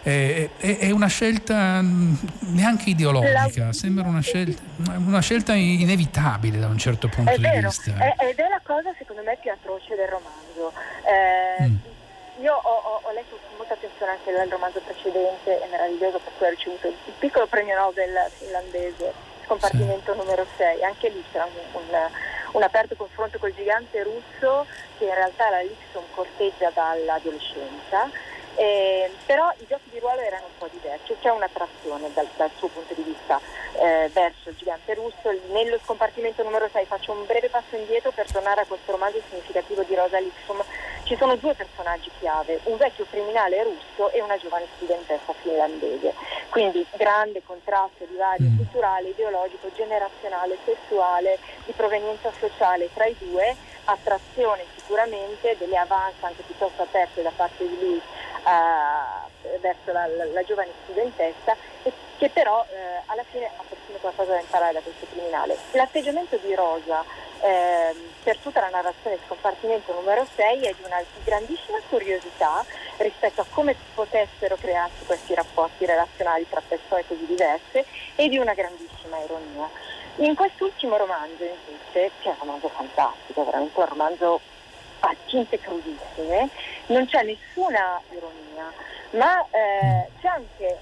eh, 0.03 0.49
è, 0.57 0.77
è, 0.77 0.91
una 0.91 1.07
scelta 1.07 1.81
mm, 1.81 2.15
neanche 2.51 2.89
ideologica, 2.89 3.65
la... 3.65 3.73
sembra 3.73 4.07
una 4.07 4.21
scelta, 4.21 4.61
una 4.97 5.21
scelta, 5.21 5.53
inevitabile 5.53 6.59
da 6.59 6.67
un 6.67 6.77
certo 6.77 7.07
punto 7.07 7.31
di 7.35 7.41
vero, 7.41 7.69
vista. 7.69 7.95
È, 7.95 8.15
ed 8.25 8.39
è 8.39 8.47
la 8.49 8.61
cosa 8.63 8.93
secondo 8.97 9.23
me 9.23 9.37
più 9.41 9.51
atroce 9.51 9.95
del 9.95 10.07
romanzo. 10.07 10.73
Eh, 11.05 11.63
mm. 11.63 11.75
Io 12.41 12.53
ho, 12.53 12.59
ho, 12.59 13.01
ho, 13.03 13.11
letto 13.11 13.37
con 13.47 13.57
molta 13.57 13.73
attenzione 13.73 14.13
anche 14.13 14.29
il 14.29 14.51
romanzo 14.51 14.79
precedente, 14.79 15.59
è 15.59 15.67
meraviglioso 15.69 16.19
per 16.19 16.31
cui 16.37 16.47
ho 16.47 16.49
ricevuto 16.49 16.87
il 16.87 17.13
piccolo 17.19 17.47
premio 17.47 17.75
Nobel 17.75 18.15
finlandese, 18.37 19.11
scompartimento 19.45 20.11
sì. 20.13 20.17
numero 20.17 20.45
6, 20.55 20.83
anche 20.83 21.09
lì 21.09 21.23
c'era 21.31 21.45
un, 21.45 21.81
un 21.81 21.87
un 22.53 22.63
aperto 22.63 22.95
confronto 22.95 23.37
col 23.37 23.53
gigante 23.53 24.03
russo 24.03 24.65
che 24.99 25.05
in 25.05 25.13
realtà 25.15 25.49
la 25.49 25.61
Lixon 25.61 26.03
corteggia 26.13 26.69
dall'adolescenza, 26.69 28.11
eh, 28.55 29.09
però 29.25 29.49
i 29.57 29.65
giochi 29.67 29.89
di 29.89 29.99
ruolo 29.99 30.19
erano 30.19 30.47
un 30.47 30.57
po' 30.57 30.67
diversi, 30.69 31.15
c'è 31.21 31.29
un'attrazione 31.29 32.11
dal, 32.13 32.27
dal 32.35 32.51
suo 32.57 32.67
punto 32.67 32.93
di 32.93 33.03
vista 33.03 33.39
eh, 33.79 34.09
verso 34.11 34.49
il 34.49 34.55
gigante 34.57 34.93
russo. 34.95 35.31
Nello 35.51 35.79
scompartimento 35.81 36.43
numero 36.43 36.67
6 36.69 36.85
faccio 36.85 37.13
un 37.13 37.25
breve 37.25 37.47
passo 37.47 37.77
indietro 37.77 38.11
per 38.11 38.29
tornare 38.29 38.61
a 38.61 38.65
questo 38.65 38.91
romanzo 38.91 39.21
significativo 39.29 39.83
di 39.83 39.95
Rosa 39.95 40.19
Lixon. 40.19 40.61
Ci 41.09 41.17
sono 41.17 41.35
due 41.37 41.55
personaggi 41.55 42.11
chiave, 42.19 42.59
un 42.65 42.77
vecchio 42.77 43.03
criminale 43.09 43.63
russo 43.63 44.11
e 44.11 44.21
una 44.21 44.37
giovane 44.37 44.67
studentessa 44.75 45.33
finlandese. 45.41 46.13
Quindi 46.49 46.85
grande 46.97 47.41
contrasto 47.43 48.05
di 48.05 48.15
vario 48.15 48.47
mm. 48.47 48.57
culturale, 48.57 49.09
ideologico, 49.09 49.71
generazionale, 49.73 50.59
sessuale, 50.63 51.39
di 51.65 51.71
provenienza 51.71 52.31
sociale 52.39 52.93
tra 52.93 53.05
i 53.05 53.15
due, 53.17 53.55
attrazione 53.85 54.65
sicuramente 54.77 55.55
delle 55.57 55.77
avance 55.77 56.23
anche 56.23 56.43
piuttosto 56.43 56.83
aperte 56.83 57.23
da 57.23 57.31
parte 57.35 57.67
di 57.67 57.79
lui 57.79 57.97
eh, 57.97 59.57
verso 59.57 59.91
la, 59.91 60.05
la, 60.05 60.25
la, 60.25 60.43
giovane 60.43 60.69
studentessa 60.83 61.55
che 62.19 62.29
però 62.29 62.63
eh, 62.69 63.01
alla 63.07 63.23
fine 63.31 63.47
ha 63.47 63.63
persino 63.67 63.97
qualcosa 63.97 64.33
da 64.33 64.41
imparare 64.41 64.73
da 64.73 64.81
questo 64.81 65.07
criminale. 65.09 65.57
L'atteggiamento 65.71 66.37
di 66.37 66.53
Rosa 66.53 67.03
eh, 67.41 67.95
per 68.23 68.37
tutta 68.37 68.59
la 68.59 68.69
narrazione 68.69 69.15
del 69.15 69.25
scompartimento 69.25 69.93
numero 69.93 70.25
6 70.35 70.61
è 70.61 70.73
di 70.73 70.83
una 70.85 71.03
grandissima 71.23 71.79
curiosità 71.89 72.65
rispetto 72.97 73.41
a 73.41 73.45
come 73.49 73.75
potessero 73.93 74.55
crearsi 74.55 75.05
questi 75.05 75.33
rapporti 75.33 75.85
relazionali 75.85 76.47
tra 76.49 76.61
persone 76.65 77.05
così 77.07 77.25
diverse 77.25 77.85
e 78.15 78.27
di 78.27 78.37
una 78.37 78.53
grandissima 78.53 79.17
ironia. 79.19 79.69
In 80.17 80.35
quest'ultimo 80.35 80.97
romanzo 80.97 81.43
invece, 81.43 82.11
che 82.19 82.29
è 82.29 82.31
un 82.31 82.35
romanzo 82.39 82.67
fantastico, 82.69 83.45
veramente 83.45 83.79
un 83.79 83.85
romanzo 83.85 84.41
a 84.99 85.15
tinte 85.25 85.59
crudissime, 85.59 86.49
non 86.87 87.05
c'è 87.05 87.23
nessuna 87.23 88.01
ironia, 88.09 88.71
ma 89.11 89.41
eh, 89.49 90.09
c'è 90.19 90.27
anche, 90.27 90.77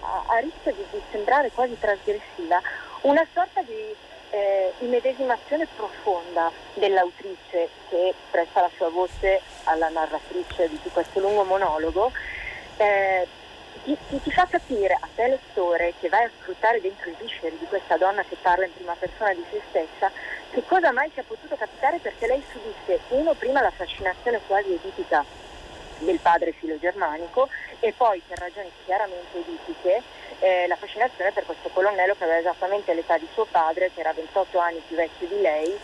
a, 0.00 0.22
a 0.26 0.38
rischio 0.38 0.72
di, 0.72 0.84
di, 0.92 1.02
sembrare 1.10 1.50
quasi 1.50 1.76
trasgressiva, 1.78 2.60
una 3.02 3.26
sorta 3.32 3.62
di 3.62 3.94
eh, 4.32 4.72
immedesimazione 4.78 5.68
profonda 5.76 6.50
dell'autrice 6.74 7.68
che 7.90 8.14
presta 8.30 8.62
la 8.62 8.70
sua 8.76 8.88
voce 8.88 9.40
alla 9.64 9.90
narratrice 9.90 10.68
di 10.68 10.78
questo 10.90 11.20
lungo 11.20 11.44
monologo. 11.44 12.10
Eh, 12.78 13.26
ti, 13.84 13.96
ti, 14.08 14.20
ti, 14.22 14.32
fa 14.32 14.46
capire 14.48 14.94
a 14.94 15.08
te 15.14 15.28
lettore 15.28 15.94
che 16.00 16.08
vai 16.08 16.24
a 16.24 16.30
scrutare 16.40 16.80
dentro 16.80 17.10
i 17.10 17.16
visceri 17.18 17.58
di 17.58 17.66
questa 17.66 17.96
donna 17.96 18.22
che 18.22 18.36
parla 18.40 18.64
in 18.64 18.74
prima 18.74 18.94
persona 18.98 19.34
di 19.34 19.44
se 19.50 19.60
stessa 19.68 20.10
che 20.50 20.62
cosa 20.66 20.92
mai 20.92 21.10
sia 21.12 21.24
potuto 21.26 21.56
capitare 21.56 21.98
perché 21.98 22.26
lei 22.28 22.42
subisse 22.52 23.00
uno 23.08 23.32
prima 23.34 23.60
la 23.60 23.72
fascinazione 23.72 24.40
quasi 24.46 24.72
editica 24.72 25.24
del 26.04 26.18
padre 26.18 26.52
filo 26.52 26.78
germanico 26.78 27.48
e 27.80 27.92
poi 27.92 28.22
per 28.26 28.38
ragioni 28.38 28.70
chiaramente 28.84 29.38
editiche 29.38 30.02
eh, 30.40 30.66
la 30.66 30.76
fascinazione 30.76 31.32
per 31.32 31.44
questo 31.44 31.68
colonnello 31.72 32.14
che 32.16 32.24
aveva 32.24 32.38
esattamente 32.38 32.94
l'età 32.94 33.18
di 33.18 33.28
suo 33.32 33.46
padre 33.50 33.90
che 33.94 34.00
era 34.00 34.12
28 34.12 34.58
anni 34.58 34.82
più 34.86 34.96
vecchio 34.96 35.26
di 35.28 35.40
lei 35.40 35.78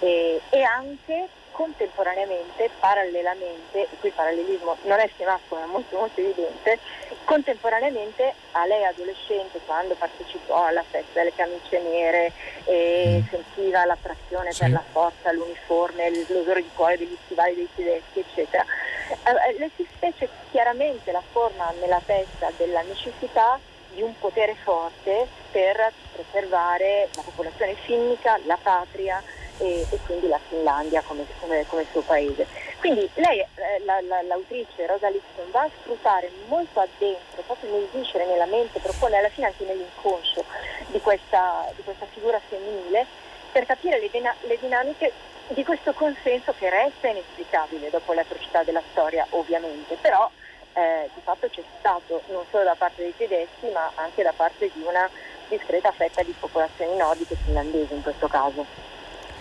eh, 0.00 0.40
e 0.50 0.62
anche 0.62 1.28
contemporaneamente, 1.52 2.70
parallelamente, 2.80 3.82
e 3.82 3.96
qui 4.00 4.08
il 4.08 4.14
parallelismo 4.14 4.76
non 4.82 4.98
è 4.98 5.08
schematico 5.14 5.54
ma 5.54 5.64
è 5.64 5.66
molto 5.66 5.96
molto 5.96 6.20
evidente, 6.20 6.78
contemporaneamente 7.24 8.34
a 8.52 8.66
lei 8.66 8.84
adolescente 8.84 9.60
quando 9.66 9.94
partecipò 9.94 10.66
alla 10.66 10.82
festa 10.82 11.20
delle 11.20 11.34
camicie 11.34 11.80
nere 11.80 12.32
e 12.64 13.22
mm. 13.22 13.28
sentiva 13.28 13.84
l'attrazione 13.84 14.52
sì. 14.52 14.60
per 14.60 14.70
la 14.72 14.84
forza, 14.90 15.32
l'uniforme, 15.32 16.10
l'odore 16.28 16.62
di 16.62 16.70
cuore 16.74 16.98
degli 16.98 17.16
stivali 17.24 17.54
dei 17.54 17.68
tedeschi 17.74 18.20
eccetera, 18.20 18.64
eh, 18.64 19.58
le 19.58 19.70
si 19.76 19.86
fece 19.98 20.28
chiaramente 20.50 21.12
la 21.12 21.22
forma 21.32 21.72
nella 21.80 22.00
testa 22.04 22.50
della 22.56 22.82
necessità 22.82 23.58
di 23.94 24.02
un 24.02 24.18
potere 24.18 24.54
forte 24.62 25.26
per 25.50 25.92
preservare 26.12 27.08
la 27.14 27.22
popolazione 27.22 27.74
finnica, 27.74 28.38
la 28.44 28.58
patria 28.60 29.22
e, 29.58 29.86
e 29.88 29.98
quindi 30.06 30.28
la 30.28 30.40
Finlandia 30.48 31.02
come, 31.02 31.24
come, 31.40 31.64
come, 31.66 31.86
suo 31.90 32.00
paese. 32.02 32.46
Quindi 32.78 33.08
lei, 33.14 33.40
eh, 33.40 33.48
la, 33.84 34.00
la, 34.02 34.22
l'autrice 34.22 34.86
Rosa 34.86 35.08
Lipson, 35.08 35.50
va 35.50 35.62
a 35.62 35.70
sfruttare 35.80 36.30
molto 36.48 36.80
addentro, 36.80 37.42
proprio 37.46 37.70
nel 37.72 37.88
viscere, 37.92 38.26
nella 38.26 38.46
mente, 38.46 38.80
propone 38.80 39.16
alla 39.16 39.28
fine 39.28 39.46
anche 39.46 39.64
nell'inconscio 39.64 40.44
di 40.86 41.00
questa, 41.00 41.70
di 41.76 41.82
questa 41.82 42.06
figura 42.06 42.40
femminile 42.48 43.06
per 43.52 43.66
capire 43.66 44.00
le, 44.00 44.08
dina- 44.10 44.34
le 44.40 44.58
dinamiche 44.58 45.12
di 45.48 45.64
questo 45.64 45.92
consenso 45.92 46.54
che 46.56 46.70
resta 46.70 47.08
inesplicabile 47.08 47.90
dopo 47.90 48.12
l'atrocità 48.12 48.62
della 48.62 48.82
storia 48.90 49.26
ovviamente, 49.30 49.96
però 50.00 50.30
eh, 50.74 51.10
di 51.14 51.20
fatto 51.22 51.48
c'è 51.48 51.62
stato 51.78 52.22
non 52.28 52.44
solo 52.50 52.64
da 52.64 52.74
parte 52.74 53.02
dei 53.02 53.14
tedeschi 53.16 53.68
ma 53.72 53.90
anche 53.96 54.22
da 54.22 54.32
parte 54.34 54.70
di 54.72 54.82
una 54.82 55.08
discreta 55.48 55.92
fetta 55.92 56.22
di 56.22 56.34
popolazioni 56.38 56.96
nordiche 56.96 57.36
finlandesi 57.44 57.92
in 57.92 58.02
questo 58.02 58.26
caso. 58.28 58.64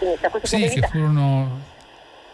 Quindi, 0.02 0.18
da 0.20 0.30
questo 0.30 0.48
sì, 0.48 0.68
che 0.68 0.88
furono 0.88 1.70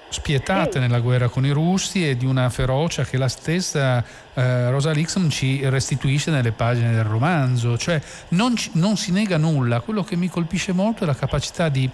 spietate 0.08 0.74
sì. 0.74 0.80
nella 0.80 1.02
guerra 1.02 1.28
con 1.28 1.46
i 1.46 1.52
russi 1.52 2.08
e 2.08 2.16
di 2.16 2.26
una 2.26 2.50
ferocia 2.50 3.04
che 3.04 3.18
la 3.18 3.28
stessa 3.28 4.02
eh, 4.34 4.70
Rosa 4.70 4.92
Lixon 4.92 5.30
ci 5.30 5.68
restituisce 5.68 6.32
nelle 6.32 6.54
pagine 6.54 6.94
del 6.94 7.04
romanzo, 7.04 7.78
cioè 7.78 8.02
non, 8.30 8.56
ci, 8.56 8.72
non, 8.76 8.96
si 8.96 9.12
nega 9.12 9.36
nulla, 9.36 9.82
quello 9.82 10.06
che 10.06 10.16
mi 10.16 10.30
colpisce 10.30 10.72
molto 10.72 11.04
è 11.04 11.06
la 11.06 11.14
capacità 11.14 11.68
di 11.68 11.90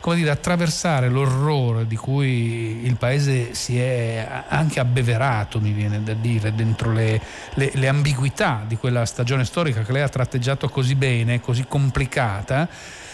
come 0.00 0.16
dire, 0.16 0.30
attraversare 0.30 1.10
l'orrore 1.10 1.86
di 1.86 1.96
cui 1.96 2.80
il 2.82 2.96
paese 2.96 3.52
si 3.52 3.78
è 3.78 4.26
anche 4.48 4.80
abbeverato, 4.80 5.60
mi 5.60 5.72
viene 5.72 6.02
da 6.02 6.14
dire, 6.14 6.54
dentro 6.54 6.92
le, 6.92 7.20
le, 7.56 7.72
le 7.74 7.88
ambiguità 7.88 8.64
di 8.66 8.76
quella 8.76 9.04
stagione 9.04 9.44
storica 9.44 9.82
che 9.82 9.92
lei 9.92 10.00
ha 10.00 10.08
tratteggiato 10.08 10.70
così 10.70 10.94
bene, 10.94 11.42
così 11.42 11.66
complicata. 11.68 12.68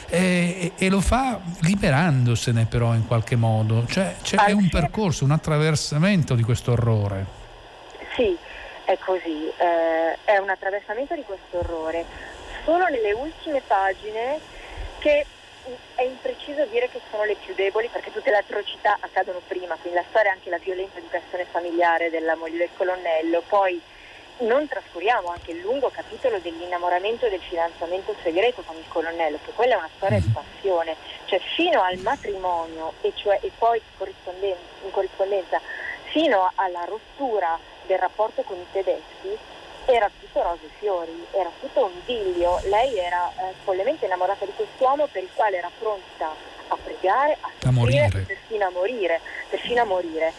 E, 0.08 0.72
e, 0.76 0.88
lo 0.88 1.00
fa 1.00 1.40
liberandosene 1.62 2.66
però 2.66 2.94
in 2.94 3.06
qualche 3.06 3.34
modo, 3.34 3.84
cioè, 3.86 4.14
cioè 4.22 4.46
è 4.46 4.52
un 4.52 4.68
percorso, 4.68 5.24
un 5.24 5.32
attraversamento 5.32 6.34
di 6.34 6.42
questo 6.42 6.72
orrore. 6.72 7.26
Sì, 8.14 8.36
è 8.84 8.96
così, 8.98 9.48
eh, 9.48 10.18
è 10.24 10.38
un 10.38 10.48
attraversamento 10.48 11.14
di 11.14 11.22
questo 11.24 11.58
orrore. 11.58 12.04
Solo 12.64 12.86
nelle 12.86 13.12
ultime 13.12 13.62
pagine 13.66 14.38
che 14.98 15.26
è 15.94 16.02
impreciso 16.02 16.64
dire 16.66 16.88
che 16.88 17.00
sono 17.10 17.24
le 17.24 17.34
più 17.34 17.54
deboli 17.54 17.88
perché 17.90 18.12
tutte 18.12 18.30
le 18.30 18.38
atrocità 18.38 18.96
accadono 19.00 19.40
prima, 19.46 19.76
quindi 19.80 19.98
la 19.98 20.04
storia 20.08 20.30
è 20.30 20.34
anche 20.34 20.50
la 20.50 20.58
violenta 20.58 20.98
educazione 20.98 21.46
familiare 21.50 22.10
della 22.10 22.36
moglie 22.36 22.58
del 22.58 22.70
colonnello, 22.76 23.42
poi 23.48 23.80
non 24.38 24.68
trascuriamo 24.68 25.28
anche 25.28 25.52
il 25.52 25.60
lungo 25.60 25.90
capitolo 25.90 26.38
dell'innamoramento 26.38 27.26
e 27.26 27.30
del 27.30 27.40
fidanzamento 27.40 28.14
segreto 28.22 28.62
con 28.62 28.76
il 28.76 28.84
colonnello, 28.88 29.38
che 29.44 29.52
quella 29.52 29.74
è 29.74 29.78
una 29.78 29.90
storia 29.96 30.20
di 30.20 30.28
passione, 30.32 30.96
cioè 31.24 31.40
fino 31.54 31.82
al 31.82 31.96
matrimonio 31.98 32.92
e, 33.00 33.12
cioè, 33.14 33.38
e 33.42 33.50
poi 33.56 33.80
in 33.98 34.90
corrispondenza 34.90 35.60
fino 36.04 36.50
alla 36.54 36.84
rottura 36.84 37.58
del 37.86 37.98
rapporto 37.98 38.42
con 38.42 38.56
i 38.56 38.66
tedeschi, 38.72 39.36
era 39.86 40.10
tutto 40.20 40.42
rose 40.42 40.64
e 40.64 40.70
fiori, 40.78 41.26
era 41.30 41.50
tutto 41.60 41.84
un 41.84 41.92
idillio. 42.04 42.60
Lei 42.64 42.98
era 42.98 43.30
eh, 43.30 43.54
follemente 43.62 44.04
innamorata 44.04 44.44
di 44.44 44.52
quest'uomo 44.54 45.06
per 45.06 45.22
il 45.22 45.30
quale 45.34 45.58
era 45.58 45.70
pronta 45.78 46.34
a 46.68 46.76
pregare, 46.82 47.36
a 47.40 47.50
soffrire, 47.58 48.08
perfino 48.26 48.66
a 48.66 48.70
morire, 48.70 49.20
perfino 49.48 49.82
a 49.82 49.84
morire. 49.84 50.32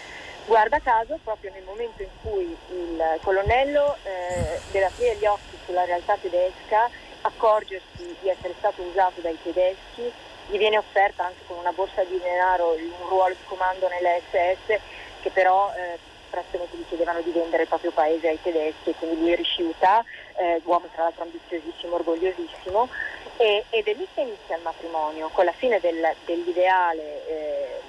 Guarda 0.47 0.79
caso, 0.79 1.19
proprio 1.25 1.51
nel 1.51 1.63
momento 1.63 2.01
in 2.01 2.09
cui 2.21 2.55
il 2.69 3.19
colonnello 3.21 3.97
eh, 4.03 4.61
deve 4.71 4.85
aprire 4.85 5.17
gli 5.17 5.25
occhi 5.25 5.57
sulla 5.65 5.83
realtà 5.83 6.15
tedesca, 6.15 6.89
accorgersi 7.23 8.15
di 8.21 8.29
essere 8.29 8.53
stato 8.57 8.81
usato 8.81 9.19
dai 9.19 9.37
tedeschi, 9.43 10.09
gli 10.47 10.57
viene 10.57 10.77
offerta 10.77 11.25
anche 11.25 11.41
con 11.47 11.57
una 11.57 11.73
borsa 11.73 12.01
di 12.05 12.17
denaro 12.23 12.75
un 12.75 13.09
ruolo 13.09 13.33
di 13.33 13.43
comando 13.43 13.89
nelle 13.89 14.21
SS 14.31 14.79
che 15.19 15.29
però 15.31 15.69
eh, 15.75 15.99
presto 16.29 16.65
gli 16.71 16.85
chiedevano 16.87 17.19
di 17.19 17.31
vendere 17.31 17.63
il 17.63 17.67
proprio 17.67 17.91
paese 17.91 18.29
ai 18.29 18.41
tedeschi 18.41 18.91
e 18.91 18.93
quindi 18.93 19.19
lui 19.19 19.35
rifiuta, 19.35 20.01
eh, 20.37 20.61
uomo 20.63 20.87
tra 20.93 21.03
l'altro 21.03 21.23
ambiziosissimo, 21.23 21.95
orgogliosissimo 21.95 22.87
e, 23.35 23.65
ed 23.69 23.85
è 23.85 23.93
lì 23.93 24.07
che 24.13 24.21
inizia 24.21 24.55
il 24.55 24.61
matrimonio, 24.61 25.27
con 25.33 25.43
la 25.43 25.51
fine 25.51 25.81
del, 25.81 26.15
dell'ideale 26.23 27.27
eh, 27.27 27.81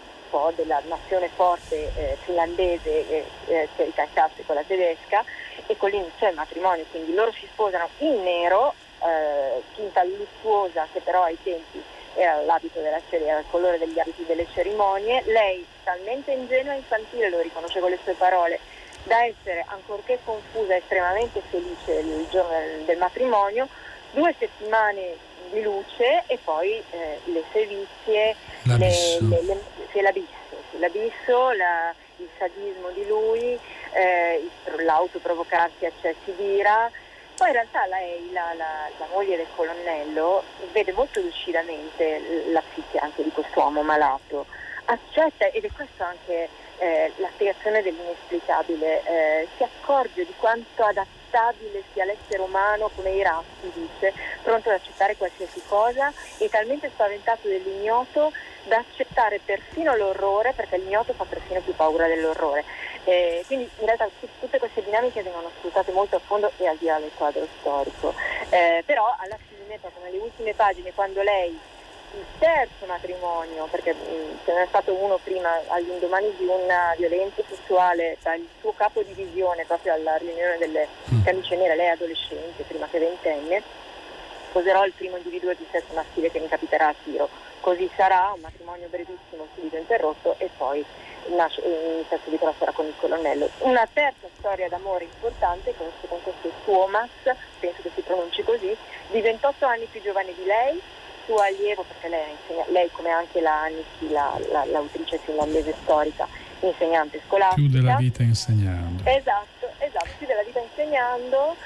della 0.54 0.80
nazione 0.86 1.28
forte 1.28 1.90
eh, 1.94 2.16
finlandese 2.24 3.08
eh, 3.08 3.24
eh, 3.46 3.68
che 3.74 3.84
ricacciasse 3.84 4.44
con 4.44 4.54
la 4.54 4.62
tedesca 4.62 5.24
e 5.66 5.76
con 5.76 5.90
l'inizio 5.90 6.26
del 6.26 6.34
matrimonio, 6.34 6.84
quindi 6.90 7.14
loro 7.14 7.32
si 7.32 7.46
sposano 7.50 7.88
in 7.98 8.22
nero, 8.22 8.74
eh, 9.02 9.62
tinta 9.74 10.04
lussuosa 10.04 10.86
che 10.92 11.00
però 11.00 11.22
ai 11.22 11.38
tempi 11.42 11.82
era 12.14 12.40
l'abito 12.42 12.80
della 12.80 13.00
cerimonia, 13.08 13.32
era 13.32 13.40
il 13.40 13.50
colore 13.50 13.78
degli 13.78 13.98
abiti 13.98 14.24
delle 14.26 14.46
cerimonie, 14.52 15.22
lei 15.26 15.64
talmente 15.84 16.32
ingenua 16.32 16.74
e 16.74 16.78
infantile, 16.78 17.30
lo 17.30 17.40
riconosce 17.40 17.80
con 17.80 17.90
le 17.90 17.98
sue 18.02 18.14
parole, 18.14 18.58
da 19.04 19.24
essere 19.24 19.64
ancorché 19.68 20.18
confusa 20.24 20.76
estremamente 20.76 21.40
felice 21.48 21.92
il 21.92 22.26
giorno 22.30 22.84
del 22.84 22.98
matrimonio, 22.98 23.68
due 24.12 24.34
settimane 24.38 25.16
di 25.50 25.62
luce 25.62 26.24
e 26.26 26.38
poi 26.42 26.82
eh, 26.90 27.20
le 27.24 27.42
sevizie, 27.52 28.36
l'abisso, 28.64 29.18
le, 29.20 29.42
le, 29.42 29.60
le, 29.92 30.02
l'abisso, 30.02 30.56
l'abisso 30.78 31.50
la, 31.52 31.94
il 32.16 32.28
sadismo 32.38 32.90
di 32.90 33.06
lui, 33.06 33.58
eh, 33.92 34.48
l'autoprovocarsi 34.84 35.86
accessi 35.86 36.34
d'ira 36.36 36.90
poi 37.38 37.46
in 37.46 37.54
realtà 37.54 37.86
lei, 37.86 38.32
la, 38.32 38.52
la, 38.56 38.90
la, 38.98 39.06
moglie 39.12 39.36
del 39.36 39.46
colonnello, 39.54 40.42
vede 40.72 40.90
molto 40.92 41.20
lucidamente 41.20 42.20
la 42.50 42.60
psiche 42.68 42.98
anche 42.98 43.22
di 43.22 43.30
quest'uomo 43.30 43.82
malato, 43.82 44.46
accetta, 44.86 45.46
ed 45.46 45.64
è 45.64 45.70
questa 45.70 46.08
anche 46.08 46.48
eh, 46.78 47.12
la 47.18 47.28
spiegazione 47.32 47.80
dell'inesplicabile, 47.80 49.02
eh, 49.04 49.48
si 49.56 49.62
accorge 49.62 50.26
di 50.26 50.34
quanto 50.36 50.82
adattabile 51.28 51.82
sia 51.92 52.04
l'essere 52.04 52.42
umano 52.42 52.90
come 52.94 53.10
i 53.10 53.22
ratti, 53.22 53.70
dice, 53.72 54.12
pronto 54.42 54.70
ad 54.70 54.76
accettare 54.76 55.16
qualsiasi 55.16 55.62
cosa 55.66 56.12
e 56.38 56.48
talmente 56.48 56.88
spaventato 56.88 57.46
dell'ignoto 57.46 58.32
da 58.64 58.78
accettare 58.78 59.40
persino 59.44 59.94
l'orrore, 59.94 60.52
perché 60.52 60.78
l'ignoto 60.78 61.12
fa 61.12 61.24
persino 61.24 61.60
più 61.60 61.74
paura 61.74 62.06
dell'orrore. 62.06 62.64
Eh, 63.04 63.42
quindi 63.46 63.68
in 63.78 63.86
realtà 63.86 64.08
tutte 64.40 64.58
queste 64.58 64.82
dinamiche 64.82 65.22
vengono 65.22 65.50
sfruttate 65.56 65.92
molto 65.92 66.16
a 66.16 66.20
fondo 66.20 66.50
e 66.58 66.66
al 66.66 66.76
di 66.76 66.86
là 66.86 66.98
del 66.98 67.12
quadro 67.14 67.46
storico. 67.60 68.14
Eh, 68.50 68.82
però 68.84 69.14
alla 69.18 69.38
fine, 69.48 69.78
proprio 69.78 70.04
nelle 70.04 70.18
ultime 70.18 70.52
pagine, 70.54 70.92
quando 70.92 71.22
lei 71.22 71.58
il 72.14 72.24
terzo 72.38 72.86
matrimonio, 72.86 73.66
perché 73.70 73.92
mh, 73.92 74.38
ce 74.44 74.54
n'è 74.54 74.66
stato 74.68 74.94
uno 74.94 75.18
prima 75.22 75.50
all'indomani 75.68 76.34
di 76.36 76.46
una 76.46 76.94
violenza 76.96 77.42
sessuale 77.48 78.16
il 78.36 78.48
suo 78.60 78.72
capo 78.72 79.02
di 79.02 79.14
divisione 79.14 79.64
proprio 79.64 79.94
alla 79.94 80.16
riunione 80.16 80.58
delle 80.58 80.88
mm. 81.12 81.22
camicie 81.24 81.56
nere, 81.56 81.76
lei 81.76 81.86
è 81.86 81.90
adolescente, 81.90 82.62
prima 82.64 82.86
che 82.90 82.98
ventenne, 82.98 83.62
sposerò 84.48 84.84
il 84.84 84.92
primo 84.92 85.16
individuo 85.16 85.52
di 85.54 85.66
sesso 85.70 85.92
maschile 85.94 86.30
che 86.30 86.40
mi 86.40 86.48
capiterà 86.48 86.88
a 86.88 86.94
tiro. 87.02 87.28
Così 87.60 87.90
sarà, 87.96 88.32
un 88.34 88.40
matrimonio 88.40 88.88
brevissimo, 88.88 89.46
subito 89.54 89.76
interrotto 89.76 90.36
e 90.38 90.48
poi 90.56 90.84
nasce, 91.28 91.60
il 91.60 92.04
sesso 92.08 92.30
di 92.30 92.38
sarà 92.58 92.72
con 92.72 92.86
il 92.86 92.94
colonnello. 92.98 93.48
Una 93.58 93.86
terza 93.92 94.28
storia 94.38 94.68
d'amore 94.68 95.04
importante 95.04 95.74
con, 95.76 95.90
questo 96.22 96.50
Tuomas, 96.64 97.10
penso 97.58 97.82
che 97.82 97.90
si 97.94 98.00
pronunci 98.00 98.42
così, 98.42 98.76
di 99.10 99.20
28 99.20 99.66
anni 99.66 99.86
più 99.86 100.00
giovane 100.00 100.34
di 100.34 100.44
lei, 100.44 100.80
suo 101.28 101.36
allievo, 101.36 101.84
perché 101.84 102.08
lei, 102.08 102.30
insegna, 102.30 102.64
lei 102.68 102.90
come 102.90 103.10
anche 103.10 103.40
la 103.42 103.64
Aniki, 103.64 104.08
la, 104.08 104.40
la, 104.50 104.64
l'autrice 104.64 105.18
finlandese 105.18 105.74
storica, 105.82 106.26
insegnante 106.60 107.20
scolastica. 107.26 107.60
Chiude 107.60 107.82
la 107.82 107.96
vita 107.96 108.22
insegnando. 108.22 109.02
Esatto, 109.04 109.68
esatto, 109.78 110.08
chiude 110.16 110.34
la 110.34 110.42
vita 110.42 110.60
insegnando 110.60 111.56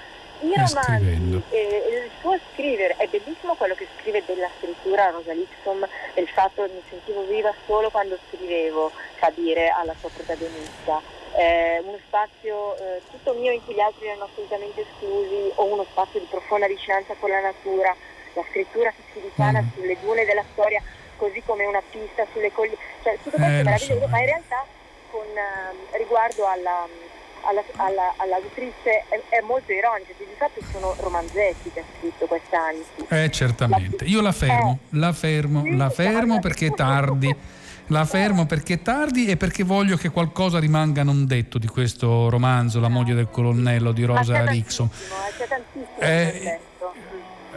i 0.40 0.52
romanzi, 0.56 1.42
eh, 1.50 2.04
il 2.04 2.10
suo 2.20 2.36
scrivere, 2.52 2.96
è 2.96 3.06
bellissimo 3.06 3.54
quello 3.54 3.74
che 3.74 3.86
scrive 4.00 4.24
della 4.26 4.50
scrittura 4.58 5.10
Rosa 5.10 5.32
Lixom, 5.32 5.86
del 6.14 6.26
fatto 6.26 6.64
che 6.64 6.72
mi 6.72 6.82
sentivo 6.88 7.22
viva 7.26 7.54
solo 7.64 7.90
quando 7.90 8.18
scrivevo, 8.26 8.90
fa 9.18 9.30
dire 9.36 9.68
alla 9.68 9.94
sua 10.00 10.10
protagonista. 10.12 11.00
Eh, 11.34 11.80
uno 11.84 11.96
spazio 12.06 12.76
eh, 12.76 13.00
tutto 13.10 13.32
mio 13.34 13.52
in 13.52 13.64
cui 13.64 13.74
gli 13.74 13.80
altri 13.80 14.06
erano 14.06 14.24
assolutamente 14.24 14.82
esclusi 14.82 15.52
o 15.54 15.64
uno 15.64 15.84
spazio 15.84 16.18
di 16.18 16.26
profonda 16.28 16.66
vicinanza 16.66 17.14
con 17.14 17.30
la 17.30 17.40
natura, 17.40 17.94
la 18.34 18.44
scrittura 18.50 18.90
che 18.90 19.02
si 19.12 19.20
ripara 19.20 19.60
mm. 19.62 19.68
sulle 19.74 19.96
dune 20.00 20.24
della 20.24 20.44
storia 20.52 20.82
così 21.16 21.42
come 21.44 21.64
una 21.64 21.82
pista 21.90 22.26
sulle 22.32 22.50
colline, 22.52 22.76
cioè 23.02 23.14
tutto 23.22 23.36
questo 23.36 23.46
è 23.46 23.60
eh, 23.60 23.62
meraviglioso, 23.62 24.00
so, 24.00 24.08
ma 24.08 24.18
in 24.18 24.26
realtà 24.26 24.66
con 25.10 25.26
uh, 25.26 25.96
riguardo 25.96 26.46
alla 26.46 26.86
alla, 27.42 27.62
alla, 27.76 28.14
all'autrice 28.16 29.04
è, 29.08 29.20
è, 29.28 29.40
molto 29.42 29.72
ironica, 29.72 30.12
che 30.16 30.24
di 30.26 30.34
fatto 30.36 30.60
sono 30.70 30.94
romanzetti 30.98 31.70
che 31.72 31.80
ha 31.80 31.84
scritto 31.98 32.26
quest'anno. 32.26 32.84
Eh, 33.08 33.30
certamente. 33.30 34.04
Io 34.04 34.20
la 34.20 34.32
fermo, 34.32 34.78
eh. 34.80 34.98
la 34.98 35.12
fermo, 35.12 35.62
sì, 35.62 35.76
la 35.76 35.90
fermo 35.90 36.40
perché 36.40 36.66
è 36.66 36.70
tardi. 36.70 37.36
La 37.88 38.04
fermo 38.04 38.46
perché 38.46 38.74
è 38.74 38.82
tardi 38.82 39.26
e 39.26 39.36
perché 39.36 39.64
voglio 39.64 39.96
che 39.96 40.08
qualcosa 40.10 40.58
rimanga 40.58 41.02
non 41.02 41.26
detto 41.26 41.58
di 41.58 41.66
questo 41.66 42.30
romanzo, 42.30 42.80
La 42.80 42.88
moglie 42.88 43.12
del 43.12 43.28
colonnello 43.28 43.92
di 43.92 44.04
Rosa 44.04 44.46
Rixon. 44.46 44.88
C'è 44.88 44.96
tantissimo, 44.96 45.20
c'è 45.36 45.46
tantissimo 45.48 45.98
eh, 45.98 46.60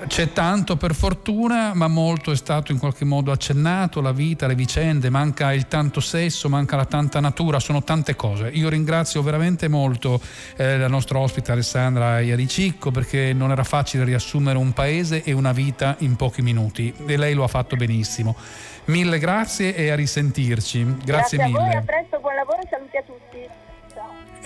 C'è 0.08 0.34
tanto 0.34 0.76
per 0.76 0.94
fortuna, 0.94 1.74
ma 1.74 1.88
molto 1.88 2.32
è 2.32 2.36
stato 2.36 2.72
in 2.72 2.78
qualche 2.78 3.06
modo 3.06 3.32
accennato, 3.32 4.02
la 4.02 4.12
vita, 4.12 4.46
le 4.46 4.54
vicende, 4.54 5.10
manca 5.10 5.54
il 5.54 5.68
tanto 5.68 6.00
sesso, 6.00 6.50
manca 6.50 6.76
la 6.76 6.86
tanta 6.86 7.20
natura, 7.20 7.60
sono 7.60 7.82
tante 7.82 8.16
cose. 8.16 8.50
Io 8.50 8.70
ringrazio 8.70 9.24
veramente 9.24 9.68
molto 9.68 10.22
eh, 10.58 10.78
la 10.78 10.90
nostra 10.90 11.18
ospite 11.20 11.54
Alessandra 11.54 12.20
Iaricicco 12.20 12.92
perché 12.92 13.34
non 13.34 13.52
era 13.52 13.64
facile 13.64 14.04
riassumere 14.04 14.58
un 14.58 14.74
paese 14.74 15.24
e 15.24 15.32
una 15.32 15.54
vita 15.54 15.96
in 16.00 16.16
pochi 16.18 16.42
minuti 16.42 16.94
e 17.08 17.18
lei 17.18 17.34
lo 17.34 17.44
ha 17.44 17.48
fatto 17.48 17.76
benissimo. 17.76 18.36
Mille 18.86 19.18
grazie 19.18 19.76
e 19.76 19.90
a 19.90 19.96
risentirci. 19.96 20.84
Grazie, 20.84 21.04
grazie 21.06 21.44
mille. 21.46 21.58
A 21.58 21.62
voi, 21.62 21.76
a 21.76 21.82
presto, 21.82 22.20
buon 22.20 22.36
lavoro 22.36 22.62
e 22.62 22.68
saluti 22.70 22.98
a 22.98 23.02
tutti. 23.02 23.48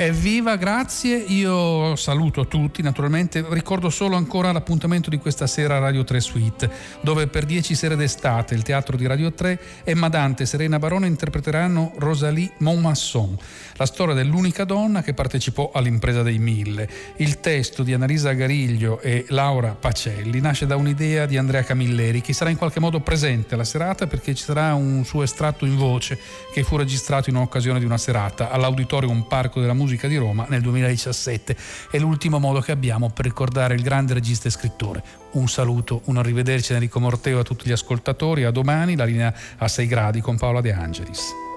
Evviva, 0.02 0.56
grazie. 0.56 1.18
Io 1.18 1.94
saluto 1.98 2.48
tutti, 2.48 2.82
naturalmente. 2.82 3.46
Ricordo 3.50 3.90
solo 3.90 4.16
ancora 4.16 4.54
l'appuntamento 4.54 5.10
di 5.10 5.18
questa 5.18 5.46
sera 5.46 5.76
a 5.76 5.80
Radio 5.80 6.06
3 6.06 6.22
Suite, 6.22 6.72
dove 7.02 7.28
per 7.28 7.44
dieci 7.44 7.76
sere 7.76 7.98
d'estate 7.98 8.56
il 8.56 8.62
teatro 8.62 8.96
di 8.96 9.06
Radio 9.06 9.34
3 9.34 9.60
Emma 9.84 10.08
Dante 10.08 10.44
e 10.44 10.46
Serena 10.46 10.80
Barone 10.80 11.08
interpreteranno 11.08 11.92
Rosalie 11.98 12.52
Montmasson, 12.60 13.38
la 13.76 13.86
storia 13.86 14.14
dell'unica 14.14 14.64
donna 14.64 15.04
che 15.04 15.14
partecipò 15.14 15.72
all'impresa 15.74 16.24
dei 16.24 16.40
mille. 16.40 16.90
Il 17.18 17.42
testo 17.42 17.84
di 17.84 17.92
Annalisa 17.92 18.32
Gariglio 18.32 19.02
e 19.02 19.26
Laura 19.28 19.76
Pacelli 19.78 20.40
nasce 20.40 20.66
da 20.66 20.78
un'idea 20.78 21.26
di 21.26 21.36
Andrea 21.36 21.64
Camilleri, 21.64 22.22
che 22.22 22.32
sarà 22.32 22.50
in 22.52 22.58
qualche 22.58 22.80
modo 22.80 23.02
presente 23.02 23.56
alla 23.56 23.66
serata 23.66 24.08
perché 24.08 24.34
ci 24.34 24.46
sarà 24.46 24.74
un 24.76 25.04
suo 25.04 25.24
estratto 25.24 25.66
in 25.66 25.76
voce 25.76 26.18
che 26.54 26.64
fu 26.64 26.78
registrato 26.78 27.30
in 27.30 27.36
occasione 27.36 27.80
di 27.80 27.86
una 27.86 27.98
serata 27.98 28.50
all'Auditorium 28.50 29.24
Parco 29.24 29.60
della 29.60 29.74
Musica 29.74 29.88
musica 29.90 30.08
di 30.08 30.18
Roma 30.18 30.46
nel 30.48 30.62
2017. 30.62 31.56
È 31.90 31.98
l'ultimo 31.98 32.38
modo 32.38 32.60
che 32.60 32.72
abbiamo 32.72 33.10
per 33.10 33.26
ricordare 33.26 33.74
il 33.74 33.82
grande 33.82 34.14
regista 34.14 34.48
e 34.48 34.52
scrittore. 34.52 35.04
Un 35.32 35.48
saluto, 35.50 36.02
un 36.06 36.18
arrivederci 36.18 36.74
Enrico 36.74 37.00
Morteo 37.00 37.40
a 37.40 37.44
tutti 37.44 37.68
gli 37.68 37.72
ascoltatori, 37.72 38.44
a 38.44 38.52
domani, 38.52 38.96
la 38.96 39.06
linea 39.06 39.34
a 39.58 39.68
6 39.68 39.88
gradi 39.88 40.22
con 40.22 40.38
Paola 40.38 40.62
De 40.62 40.72
Angelis. 40.72 41.49